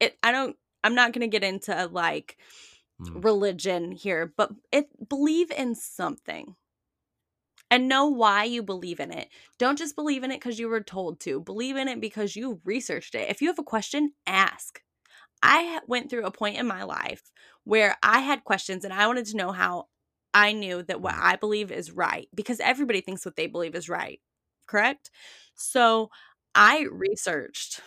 [0.00, 2.38] It I don't I'm not gonna get into like
[2.98, 3.22] Mm.
[3.22, 6.56] religion here, but it believe in something.
[7.70, 9.30] And know why you believe in it.
[9.58, 11.40] Don't just believe in it because you were told to.
[11.40, 13.30] Believe in it because you researched it.
[13.30, 14.82] If you have a question, ask.
[15.42, 17.32] I went through a point in my life
[17.64, 19.88] where I had questions and I wanted to know how
[20.34, 23.88] I knew that what I believe is right because everybody thinks what they believe is
[23.88, 24.20] right.
[24.66, 25.10] Correct?
[25.54, 26.10] So
[26.54, 27.80] I researched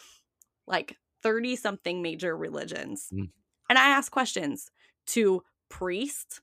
[0.68, 3.30] like 30 something major religions Mm.
[3.70, 4.70] and I asked questions
[5.08, 6.39] to priests,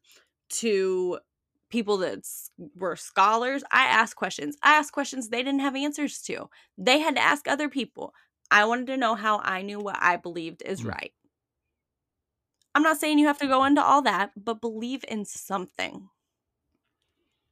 [0.50, 1.18] to
[1.70, 2.24] people that
[2.76, 3.62] were scholars.
[3.70, 4.56] I asked questions.
[4.62, 6.50] I asked questions they didn't have answers to.
[6.76, 8.12] They had to ask other people.
[8.50, 10.90] I wanted to know how I knew what I believed is Mm.
[10.90, 11.12] right.
[12.74, 16.08] I'm not saying you have to go into all that, but believe in something.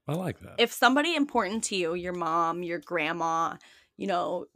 [0.09, 0.55] I like that.
[0.59, 3.57] If somebody important to you, your mom, your grandma,
[3.97, 4.47] you know,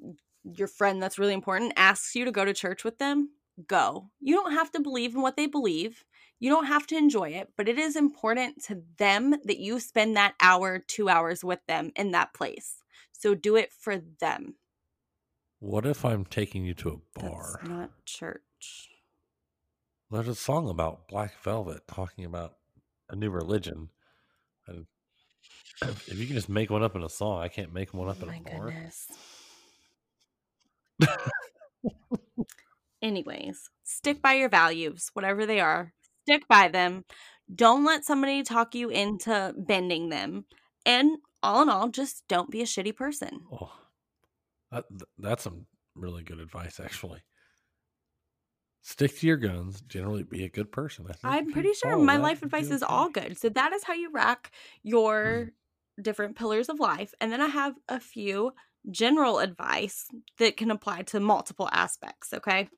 [0.57, 3.31] your friend that's really important asks you to go to church with them,
[3.67, 4.11] go.
[4.21, 6.05] You don't have to believe in what they believe.
[6.41, 10.17] You don't have to enjoy it, but it is important to them that you spend
[10.17, 12.79] that hour, two hours with them in that place.
[13.13, 14.57] So do it for them.
[15.61, 17.61] what if I'm taking you to a That's bar?
[17.67, 18.91] not church.
[20.15, 22.53] There's a song about Black Velvet talking about
[23.11, 23.89] a new religion.
[24.69, 24.87] And
[25.83, 28.19] if you can just make one up in a song, I can't make one up
[28.21, 28.67] Oh in my a bar.
[28.71, 29.09] goodness.
[33.03, 35.93] Anyways, stick by your values, whatever they are.
[36.23, 37.05] Stick by them.
[37.53, 40.45] Don't let somebody talk you into bending them.
[40.87, 43.41] And all in all, just don't be a shitty person.
[43.53, 43.73] Oh,
[44.71, 44.85] that,
[45.19, 47.21] that's some really good advice, actually.
[48.87, 49.81] Stick to your guns.
[49.81, 51.07] Generally, be a good person.
[51.25, 53.39] I I'm pretty sure my life advice is all good.
[53.39, 54.91] So that is how you rack mm.
[54.91, 55.53] your
[56.01, 57.15] different pillars of life.
[57.19, 58.53] And then I have a few
[58.91, 60.07] general advice
[60.39, 62.69] that can apply to multiple aspects, okay?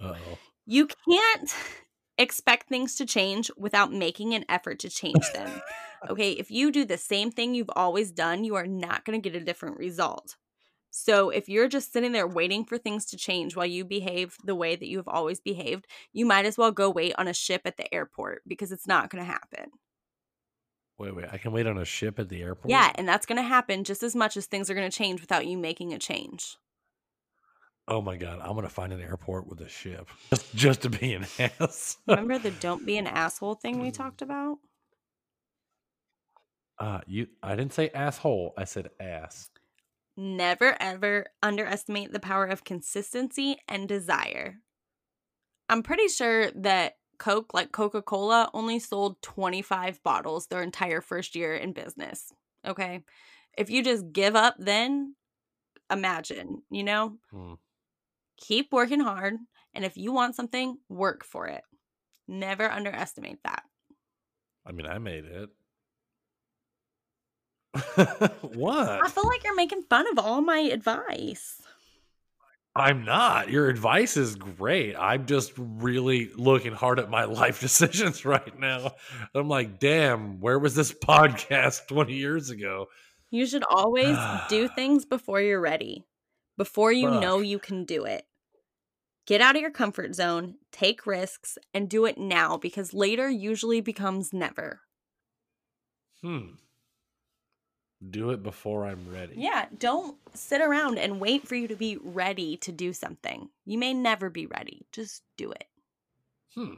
[0.00, 0.38] Uh-oh.
[0.66, 1.52] You can't
[2.16, 5.60] expect things to change without making an effort to change them.
[6.10, 9.26] Okay, if you do the same thing you've always done, you are not going to
[9.26, 10.36] get a different result.
[10.96, 14.54] So if you're just sitting there waiting for things to change while you behave the
[14.54, 17.62] way that you have always behaved, you might as well go wait on a ship
[17.64, 19.72] at the airport because it's not going to happen.
[20.96, 21.26] Wait, wait.
[21.32, 22.70] I can wait on a ship at the airport?
[22.70, 25.20] Yeah, and that's going to happen just as much as things are going to change
[25.20, 26.58] without you making a change.
[27.88, 31.12] Oh my god, I'm gonna find an airport with a ship just, just to be
[31.12, 31.26] an
[31.60, 31.98] ass.
[32.06, 34.56] Remember the don't be an asshole thing we talked about?
[36.78, 37.26] Uh, you.
[37.42, 38.54] I didn't say asshole.
[38.56, 39.50] I said ass.
[40.16, 44.58] Never ever underestimate the power of consistency and desire.
[45.68, 51.34] I'm pretty sure that Coke, like Coca Cola, only sold 25 bottles their entire first
[51.34, 52.32] year in business.
[52.66, 53.02] Okay.
[53.56, 55.14] If you just give up, then
[55.90, 57.18] imagine, you know?
[57.30, 57.54] Hmm.
[58.36, 59.34] Keep working hard.
[59.74, 61.62] And if you want something, work for it.
[62.28, 63.62] Never underestimate that.
[64.66, 65.50] I mean, I made it.
[67.96, 71.60] I feel like you're making fun of all my advice.
[72.76, 73.50] I'm not.
[73.50, 74.96] Your advice is great.
[74.96, 78.92] I'm just really looking hard at my life decisions right now.
[79.34, 82.86] I'm like, damn, where was this podcast 20 years ago?
[83.30, 84.18] You should always
[84.48, 86.04] do things before you're ready,
[86.56, 88.24] before you know you can do it.
[89.26, 93.80] Get out of your comfort zone, take risks, and do it now because later usually
[93.80, 94.80] becomes never.
[96.22, 96.56] Hmm.
[98.10, 99.34] Do it before I'm ready.
[99.36, 103.48] Yeah, don't sit around and wait for you to be ready to do something.
[103.64, 104.86] You may never be ready.
[104.92, 105.64] Just do it.
[106.54, 106.74] Hmm.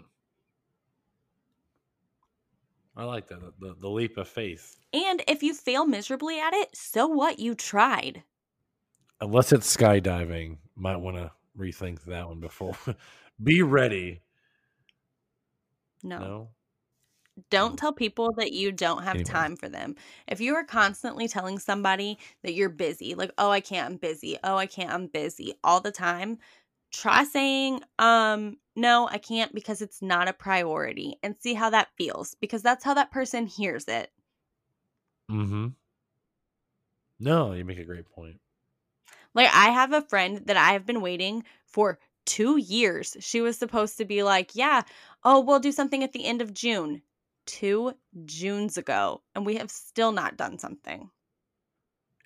[2.97, 3.41] I like that.
[3.61, 4.77] The, the leap of faith.
[4.93, 7.39] And if you fail miserably at it, so what?
[7.39, 8.23] You tried.
[9.21, 12.77] Unless it's skydiving, might want to rethink that one before.
[13.43, 14.23] Be ready.
[16.03, 16.19] No.
[16.19, 16.49] No.
[17.51, 19.25] Don't tell people that you don't have Anyway.
[19.25, 19.95] time for them.
[20.27, 24.39] If you are constantly telling somebody that you're busy, like, oh, I can't, I'm busy.
[24.43, 26.39] Oh, I can't, I'm busy all the time,
[26.93, 31.89] try saying, um, no, I can't because it's not a priority and see how that
[31.97, 34.11] feels because that's how that person hears it.
[35.31, 35.69] Mm-hmm.
[37.19, 38.41] No, you make a great point.
[39.35, 43.17] Like, I have a friend that I have been waiting for two years.
[43.21, 44.83] She was supposed to be like, yeah,
[45.25, 47.03] oh, we'll do something at the end of June.
[47.47, 47.95] Two
[48.25, 51.11] Junes ago, and we have still not done something.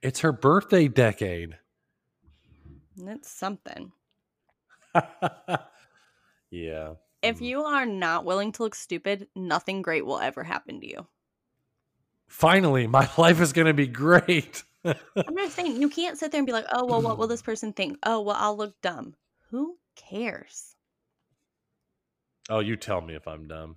[0.03, 1.59] It's her birthday decade.
[2.97, 3.93] It's something.
[6.51, 6.95] yeah.
[7.23, 7.43] If Mm.
[7.43, 11.07] you are not willing to look stupid, nothing great will ever happen to you.
[12.29, 14.63] Finally, my life is going to be great.
[14.85, 17.43] I'm just saying, you can't sit there and be like, oh, well, what will this
[17.43, 17.99] person think?
[18.03, 19.15] Oh, well, I'll look dumb.
[19.51, 20.75] Who cares?
[22.49, 23.77] oh, you tell me if I'm dumb,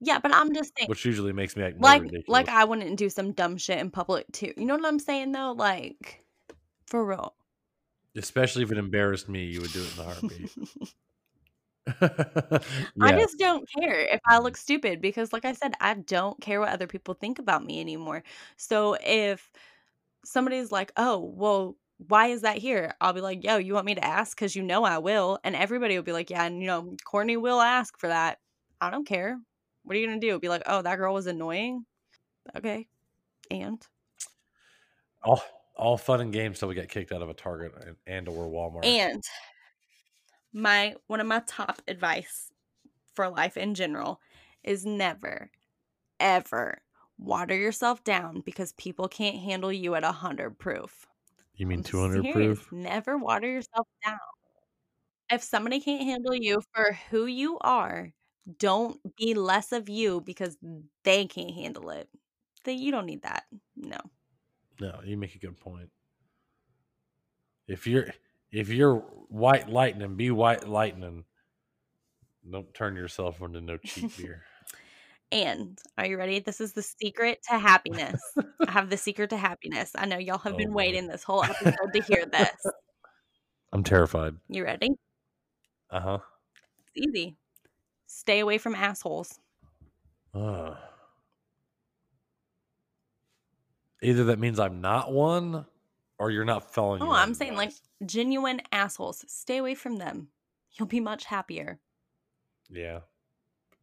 [0.00, 2.28] Yeah, but I'm just saying, which usually makes me act more like, ridiculous.
[2.28, 4.52] like I wouldn't do some dumb shit in public too.
[4.56, 5.52] You know what I'm saying though?
[5.52, 6.22] Like,
[6.86, 7.34] for real.
[8.16, 10.50] Especially if it embarrassed me, you would do it in a heartbeat.
[13.00, 14.44] I just don't care if I mm-hmm.
[14.44, 17.80] look stupid because, like I said, I don't care what other people think about me
[17.80, 18.24] anymore.
[18.56, 19.50] So if
[20.24, 21.76] somebody's like, oh, well,
[22.08, 22.94] why is that here?
[23.00, 24.36] I'll be like, yo, you want me to ask?
[24.36, 25.38] Because you know I will.
[25.44, 28.38] And everybody will be like, yeah, and you know, Courtney will ask for that.
[28.80, 29.38] I don't care.
[29.86, 30.40] What are you going to do?
[30.40, 31.86] Be like, oh, that girl was annoying?
[32.56, 32.88] Okay.
[33.52, 33.80] And
[35.22, 35.40] all
[35.76, 38.46] all fun and games till we get kicked out of a Target and, and or
[38.50, 38.84] Walmart.
[38.84, 39.22] And
[40.52, 42.50] my one of my top advice
[43.14, 44.20] for life in general
[44.64, 45.52] is never,
[46.18, 46.82] ever
[47.16, 51.06] water yourself down because people can't handle you at a hundred proof.
[51.54, 52.34] you mean I'm 200 serious.
[52.34, 52.72] proof?
[52.72, 54.18] Never water yourself down.
[55.30, 58.12] If somebody can't handle you for who you are,
[58.58, 60.56] don't be less of you because
[61.04, 62.08] they can't handle it.
[62.64, 63.44] Then you don't need that.
[63.76, 63.98] No.
[64.80, 65.90] No, you make a good point.
[67.66, 68.08] If you're
[68.52, 68.96] if you're
[69.28, 71.24] white lightning, be white lightning.
[72.48, 74.42] Don't turn yourself into no cheap beer.
[75.32, 76.38] And are you ready?
[76.38, 78.20] This is the secret to happiness.
[78.66, 79.90] I have the secret to happiness.
[79.96, 80.74] I know y'all have Oh, been boy.
[80.76, 82.66] waiting this whole episode to hear this.
[83.72, 84.34] I'm terrified.
[84.48, 84.90] You ready?
[85.90, 86.18] Uh huh.
[86.94, 87.36] It's easy.
[88.06, 89.38] Stay away from assholes.
[90.34, 90.74] Uh.
[94.02, 95.66] Either that means I'm not one,
[96.18, 97.02] or you're not following.
[97.02, 97.72] Oh, I'm saying like
[98.04, 99.24] genuine assholes.
[99.26, 100.28] Stay away from them.
[100.72, 101.78] You'll be much happier.
[102.70, 103.00] yeah,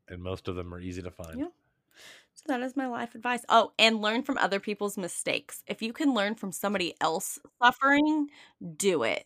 [0.08, 1.40] and most of them are easy to find.
[1.40, 1.48] Yeah.
[2.36, 3.44] So that is my life advice.
[3.50, 5.64] Oh, and learn from other people's mistakes.
[5.68, 8.28] If you can learn from somebody else suffering,
[8.78, 9.26] do it.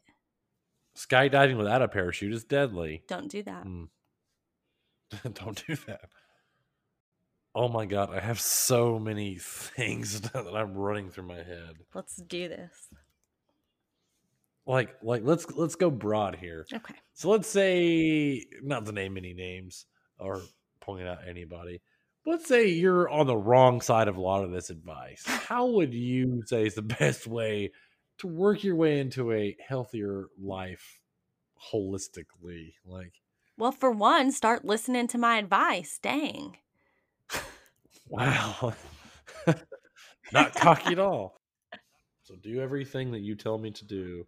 [0.96, 3.04] Skydiving without a parachute is deadly.
[3.08, 3.66] Don't do that.
[3.66, 3.90] Mm.
[5.34, 6.10] Don't do that.
[7.56, 11.76] Oh my god, I have so many things that I'm running through my head.
[11.94, 12.88] Let's do this.
[14.68, 16.66] Like like let's let's go broad here.
[16.72, 16.94] Okay.
[17.14, 19.86] So let's say not to name any names
[20.20, 20.42] or
[20.82, 21.82] point out anybody.
[22.26, 25.24] Let's say you're on the wrong side of a lot of this advice.
[25.26, 27.72] How would you say is the best way
[28.20, 31.00] to work your way into a healthier life
[31.74, 32.74] holistically?
[32.86, 33.14] Like
[33.58, 36.00] Well, for one, start listening to my advice.
[36.02, 36.58] Dang.
[38.08, 38.74] Wow.
[40.32, 41.40] Not cocky at all.
[42.24, 44.28] So do everything that you tell me to do.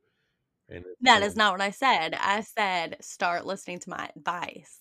[0.69, 2.15] And That is not what I said.
[2.17, 4.79] I said start listening to my advice.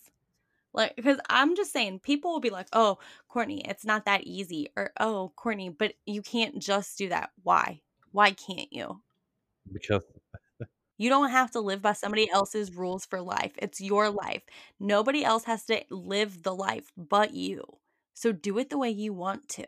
[0.72, 4.68] Like, because I'm just saying, people will be like, oh, Courtney, it's not that easy.
[4.76, 7.30] Or, oh, Courtney, but you can't just do that.
[7.42, 7.80] Why?
[8.12, 9.00] Why can't you?
[9.72, 10.02] because
[10.98, 13.52] You don't have to live by somebody else's rules for life.
[13.58, 14.42] It's your life.
[14.80, 17.64] Nobody else has to live the life but you.
[18.14, 19.66] So do it the way you want to.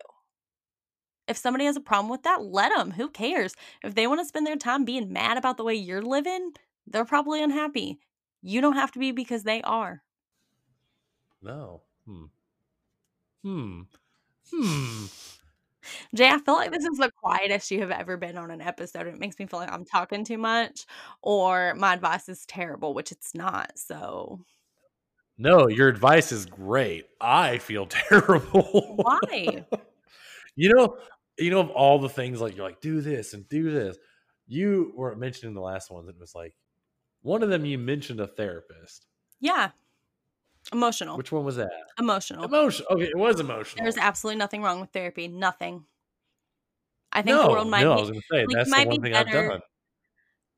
[1.28, 2.92] If somebody has a problem with that, let them.
[2.92, 3.54] Who cares?
[3.84, 6.52] If they want to spend their time being mad about the way you're living,
[6.86, 8.00] they're probably unhappy.
[8.42, 10.02] You don't have to be because they are.
[11.42, 11.82] no.
[12.06, 12.24] Hmm.
[13.42, 13.82] Hmm.
[14.52, 15.06] Hmm.
[16.14, 19.06] Jay, I feel like this is the quietest you have ever been on an episode.
[19.06, 20.86] It makes me feel like I'm talking too much
[21.22, 23.72] or my advice is terrible, which it's not.
[23.78, 24.40] So,
[25.38, 27.06] No, your advice is great.
[27.20, 28.96] I feel terrible.
[28.96, 29.64] why?
[30.56, 30.96] you know,
[31.38, 33.96] you know of all the things like you're like do this and do this.
[34.46, 36.08] You were mentioning the last ones.
[36.08, 36.54] It was like
[37.22, 37.64] one of them.
[37.64, 39.06] You mentioned a therapist.
[39.40, 39.70] Yeah.
[40.72, 41.16] Emotional.
[41.16, 41.70] Which one was that?
[41.98, 42.44] Emotional.
[42.44, 42.88] Emotional.
[42.92, 43.82] Okay, it was emotional.
[43.84, 45.26] There's absolutely nothing wrong with therapy.
[45.28, 45.84] Nothing.
[47.12, 48.00] I think no, the world might no, I be.
[48.02, 49.60] was going to say like, that's the one thing I've better- done.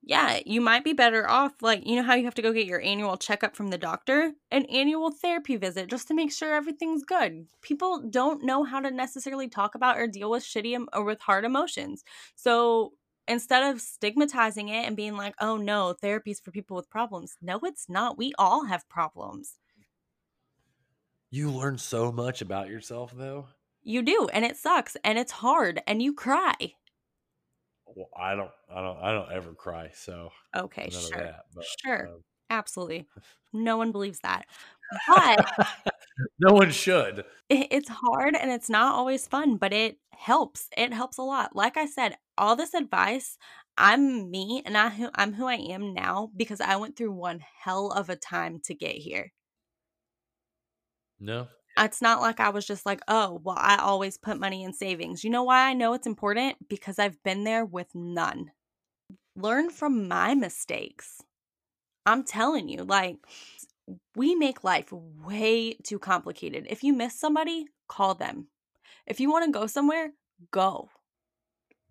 [0.05, 1.53] Yeah, you might be better off.
[1.61, 4.33] Like, you know how you have to go get your annual checkup from the doctor?
[4.51, 7.47] An annual therapy visit just to make sure everything's good.
[7.63, 11.21] People don't know how to necessarily talk about or deal with shitty em- or with
[11.21, 12.03] hard emotions.
[12.35, 12.95] So
[13.29, 17.61] instead of stigmatizing it and being like, oh no, therapy's for people with problems, no,
[17.63, 18.19] it's not.
[18.19, 19.61] We all have problems.
[21.33, 23.49] You learn so much about yourself, though.
[23.83, 26.75] You do, and it sucks, and it's hard, and you cry.
[27.87, 29.91] Well, I don't, I don't, I don't ever cry.
[29.95, 31.17] So Okay, sure.
[31.17, 31.45] that.
[31.55, 32.09] But, Sure.
[32.09, 33.09] um, Absolutely.
[33.55, 34.47] No one believes that.
[35.07, 35.41] But
[36.39, 37.25] no one should.
[37.49, 40.69] it- it's hard and it's not always fun, but it helps.
[40.77, 41.55] It helps a lot.
[41.57, 43.37] Like I said, all this advice,
[43.77, 47.41] I'm me and I who I'm who I am now because I went through one
[47.41, 49.33] hell of a time to get here.
[51.23, 51.47] No.
[51.79, 55.25] It's not like I was just like, oh, well, I always put money in savings.
[55.25, 56.57] You know why I know it's important?
[56.69, 58.51] Because I've been there with none.
[59.37, 61.23] Learn from my mistakes.
[62.05, 63.17] I'm telling you, like,
[64.17, 66.67] we make life way too complicated.
[66.69, 68.49] If you miss somebody, call them.
[69.07, 70.11] If you want to go somewhere,
[70.51, 70.91] go.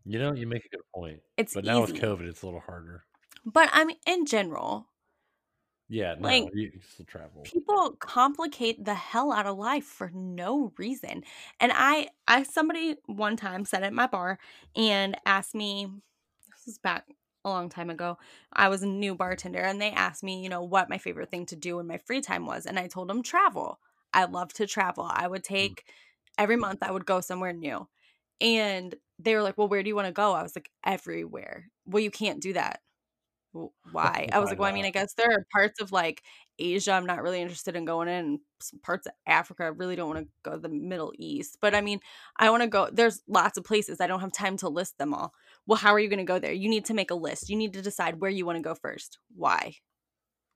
[0.06, 1.22] You know, you make a good point.
[1.38, 1.94] It's But now easy.
[1.94, 3.06] with COVID, it's a little harder.
[3.46, 4.91] But I mean, in general,
[5.92, 7.52] Yeah, no, Like, you still travel.
[7.52, 11.24] people complicate the hell out of life for no reason.
[11.60, 14.40] And i i somebody one time said at my bar
[14.76, 15.88] and asked me
[16.52, 17.08] this was back
[17.46, 18.18] a long time ago
[18.54, 21.46] i was a new bartender and they asked me you know what my favorite thing
[21.48, 23.80] to do in my free time was and i told them travel.
[24.14, 25.06] I love to travel.
[25.10, 25.76] I would mm.
[25.76, 25.86] take
[26.38, 27.88] every month i would go somewhere new.
[28.42, 30.34] And they were like well where do you want to go?
[30.34, 31.70] I was like everywhere.
[31.86, 32.82] Well you can't do that.
[32.82, 32.91] "W-
[33.92, 36.22] why i was like well i mean i guess there are parts of like
[36.62, 38.40] Asia, I'm not really interested in going in.
[38.62, 41.58] Some parts of Africa, I really don't want to go to the Middle East.
[41.62, 42.00] But I mean,
[42.38, 42.90] I want to go.
[42.92, 44.00] There's lots of places.
[44.00, 45.34] I don't have time to list them all.
[45.66, 46.54] Well, how are you going to go there?
[46.54, 47.50] You need to make a list.
[47.50, 49.18] You need to decide where you want to go first.
[49.36, 49.76] Why?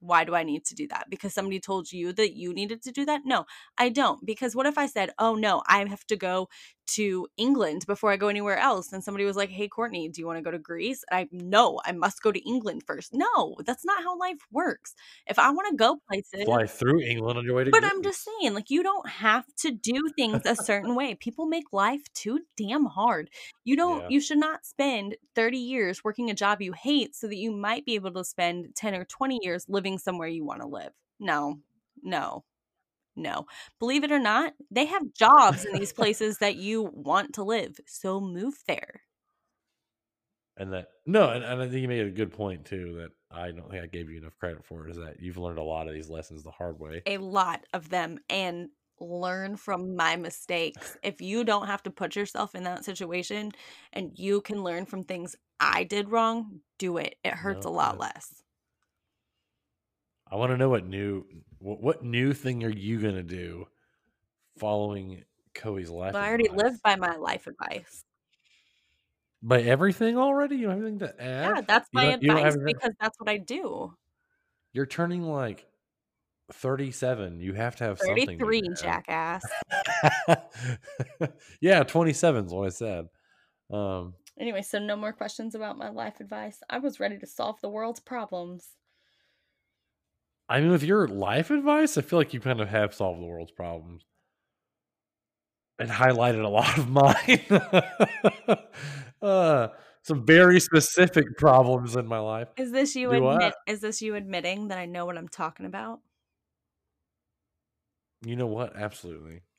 [0.00, 1.06] Why do I need to do that?
[1.10, 3.22] Because somebody told you that you needed to do that?
[3.24, 3.46] No,
[3.78, 4.24] I don't.
[4.24, 6.48] Because what if I said, oh no, I have to go
[6.86, 8.92] to England before I go anywhere else?
[8.92, 11.04] And somebody was like, hey, Courtney, do you want to go to Greece?
[11.10, 13.12] And I, no, I must go to England first.
[13.12, 14.94] No, that's not how life works.
[15.26, 18.02] If I want to go places, Fly through England on your way to but I'm
[18.02, 21.14] just saying, like, you don't have to do things a certain way.
[21.14, 23.30] People make life too damn hard.
[23.64, 24.08] You don't, Yeah.
[24.10, 27.84] you should not spend 30 years working a job you hate so that you might
[27.84, 30.92] be able to spend 10 or 20 years living somewhere you want to live.
[31.18, 31.58] No,
[32.02, 32.44] no,
[33.16, 33.46] no.
[33.78, 37.78] Believe it or not, they have jobs in these places that you want to live.
[37.86, 39.02] So move there.
[40.58, 43.50] And that no, and, and I think you made a good point too that I
[43.50, 45.94] don't think I gave you enough credit for is that you've learned a lot of
[45.94, 47.02] these lessons the hard way.
[47.04, 50.96] a lot of them and learn from my mistakes.
[51.02, 53.52] If you don't have to put yourself in that situation
[53.92, 57.16] and you can learn from things I did wrong, do it.
[57.22, 58.42] It hurts No, a lot less.
[60.30, 61.24] I want to know what new
[61.58, 63.66] what, what new thing are you gonna do
[64.58, 65.24] following
[65.54, 66.12] Coey's life.
[66.12, 66.62] But I already advice.
[66.62, 68.04] lived by my life advice.
[69.42, 70.56] by everything already.
[70.56, 71.56] You don't have anything to add.
[71.56, 73.94] Yeah, that's my don't- you don't have advice because that's what I do.
[74.72, 75.66] You're turning like
[76.52, 77.40] thirty-seven.
[77.40, 78.38] You have to have something.
[78.38, 79.42] 33, jackass.
[81.60, 83.06] yeah, twenty-seven is what I said.
[83.70, 86.62] Um, Anyway, so no more questions about my life advice.
[86.68, 88.68] I was ready to solve the world's problems.
[90.48, 93.26] I mean, with your life advice, I feel like you kind of have solved the
[93.26, 94.04] world's problems
[95.78, 98.58] and highlighted a lot of mine.
[99.22, 99.68] uh,
[100.02, 102.48] some very specific problems in my life.
[102.56, 103.70] Is this you Do admit I?
[103.70, 106.00] is this you admitting that I know what I'm talking about?
[108.24, 108.76] You know what?
[108.76, 109.42] Absolutely.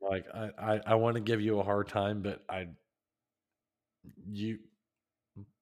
[0.00, 2.68] like I, I, I want to give you a hard time, but I,
[4.26, 4.58] you,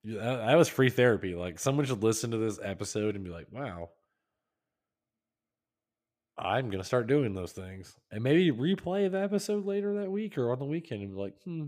[0.05, 1.35] that was free therapy.
[1.35, 3.89] Like someone should listen to this episode and be like, "Wow,
[6.41, 10.51] I'm gonna start doing those things," and maybe replay the episode later that week or
[10.51, 11.67] on the weekend and be like, "Hmm,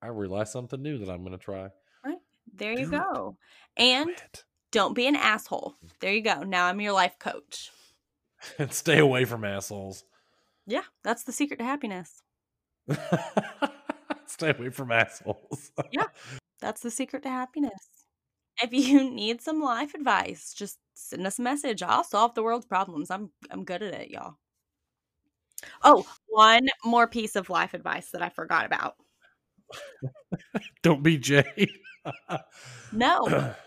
[0.00, 1.70] I realized something new that I'm gonna try."
[2.04, 2.18] Right.
[2.54, 2.98] There you Do it.
[2.98, 3.36] go.
[3.76, 4.44] And Quit.
[4.70, 5.76] don't be an asshole.
[6.00, 6.42] There you go.
[6.42, 7.70] Now I'm your life coach.
[8.58, 10.04] and stay away from assholes.
[10.66, 12.22] Yeah, that's the secret to happiness.
[14.26, 15.70] stay away from assholes.
[15.90, 16.06] Yeah,
[16.60, 17.72] that's the secret to happiness.
[18.60, 21.82] If you need some life advice, just send us a message.
[21.82, 23.10] I'll solve the world's problems.
[23.10, 24.36] I'm I'm good at it, y'all.
[25.82, 28.96] Oh, one more piece of life advice that I forgot about.
[30.82, 31.68] Don't be Jay.
[32.92, 33.54] No,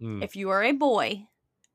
[0.00, 0.22] Mm.
[0.22, 1.26] if you are a boy,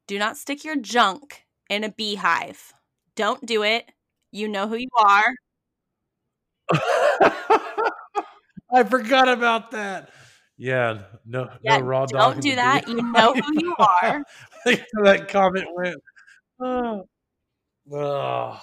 [0.07, 2.73] do not stick your junk in a beehive.
[3.15, 3.91] Don't do it.
[4.31, 5.35] You know who you are.
[8.73, 10.09] I forgot about that.
[10.57, 12.33] Yeah, no, Yeah, no raw dog.
[12.35, 12.87] Don't do that.
[12.87, 14.23] You know who you are.
[14.65, 15.97] That comment went.
[16.61, 17.03] Oh,
[17.91, 18.61] oh.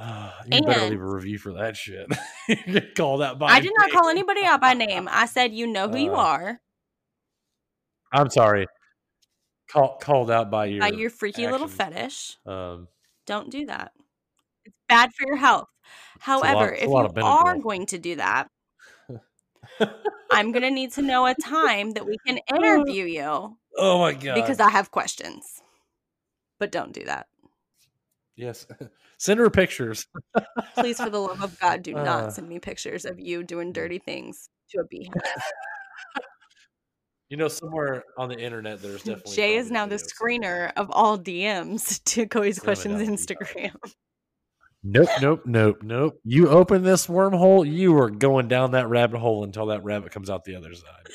[0.00, 2.06] Ah, you better leave a review for that shit.
[2.66, 3.46] you called out by.
[3.48, 3.92] I did not me.
[3.92, 5.08] call anybody out by name.
[5.10, 6.60] I said you know who you Uh, are
[8.12, 8.66] I'm sorry.
[9.70, 12.36] Call, called out by your by your freaky little fetish.
[12.46, 12.88] Um,
[13.26, 13.92] Don't do that.
[14.64, 15.68] It's bad for your health.
[16.26, 18.48] a lot- However, if you are going to do that,
[20.30, 24.12] I'm going to need to know a time that we can interview you oh my
[24.12, 24.34] god!
[24.34, 25.62] because I have questions.
[26.58, 27.26] But don't do that.
[28.36, 28.66] yes,
[29.18, 30.06] send her pictures.
[30.74, 32.02] Please, for the love of God, do Uh.
[32.04, 35.12] not send me pictures of you doing dirty things to a beehive.
[37.30, 41.18] You know, somewhere on the internet, there's definitely Jay is now the screener of all
[41.18, 43.74] DMs to Cody's Questions Instagram.
[44.84, 46.20] Nope, nope, nope, nope.
[46.24, 50.30] You open this wormhole, you are going down that rabbit hole until that rabbit comes
[50.30, 51.08] out the other side.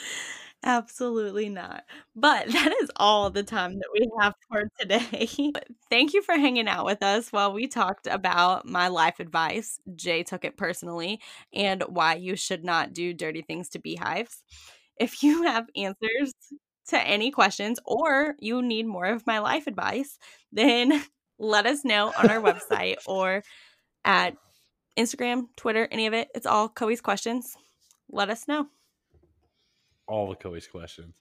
[0.66, 1.84] Absolutely not.
[2.16, 5.51] But that is all the time that we have for today.
[5.89, 9.80] Thank you for hanging out with us while we talked about my life advice.
[9.95, 11.20] Jay took it personally
[11.53, 14.43] and why you should not do dirty things to beehives.
[14.97, 16.34] If you have answers
[16.88, 20.18] to any questions or you need more of my life advice,
[20.51, 21.03] then
[21.43, 23.43] let us know on our website or
[24.05, 24.35] at
[24.97, 26.29] Instagram, Twitter, any of it.
[26.33, 27.55] It's all Coey's questions.
[28.09, 28.67] Let us know.
[30.07, 31.15] All the Coey's questions.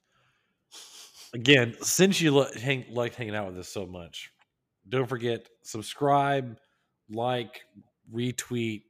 [1.34, 4.30] Again, since you lo- hang, like hanging out with us so much,
[4.88, 6.58] don't forget subscribe,
[7.10, 7.62] like,
[8.12, 8.82] retweet,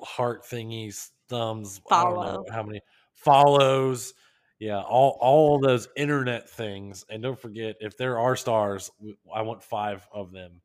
[0.00, 1.80] heart thingies, thumbs.
[1.90, 2.32] I don't Follow.
[2.32, 2.80] know how many
[3.14, 4.12] follows.
[4.58, 7.04] Yeah, all all those internet things.
[7.08, 8.90] And don't forget, if there are stars,
[9.34, 10.60] I want five of them.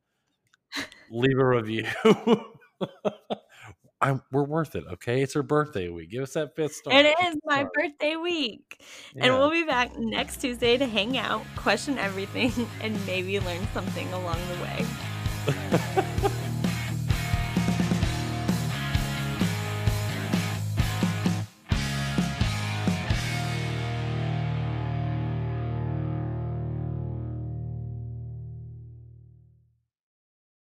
[1.10, 1.86] Leave a review.
[4.02, 5.22] I'm, we're worth it, okay?
[5.22, 6.10] It's her birthday week.
[6.10, 6.94] Give us that fifth star.
[6.94, 8.84] It is my birthday week.
[9.16, 14.12] And we'll be back next Tuesday to hang out, question everything, and maybe learn something
[14.14, 16.06] along the way.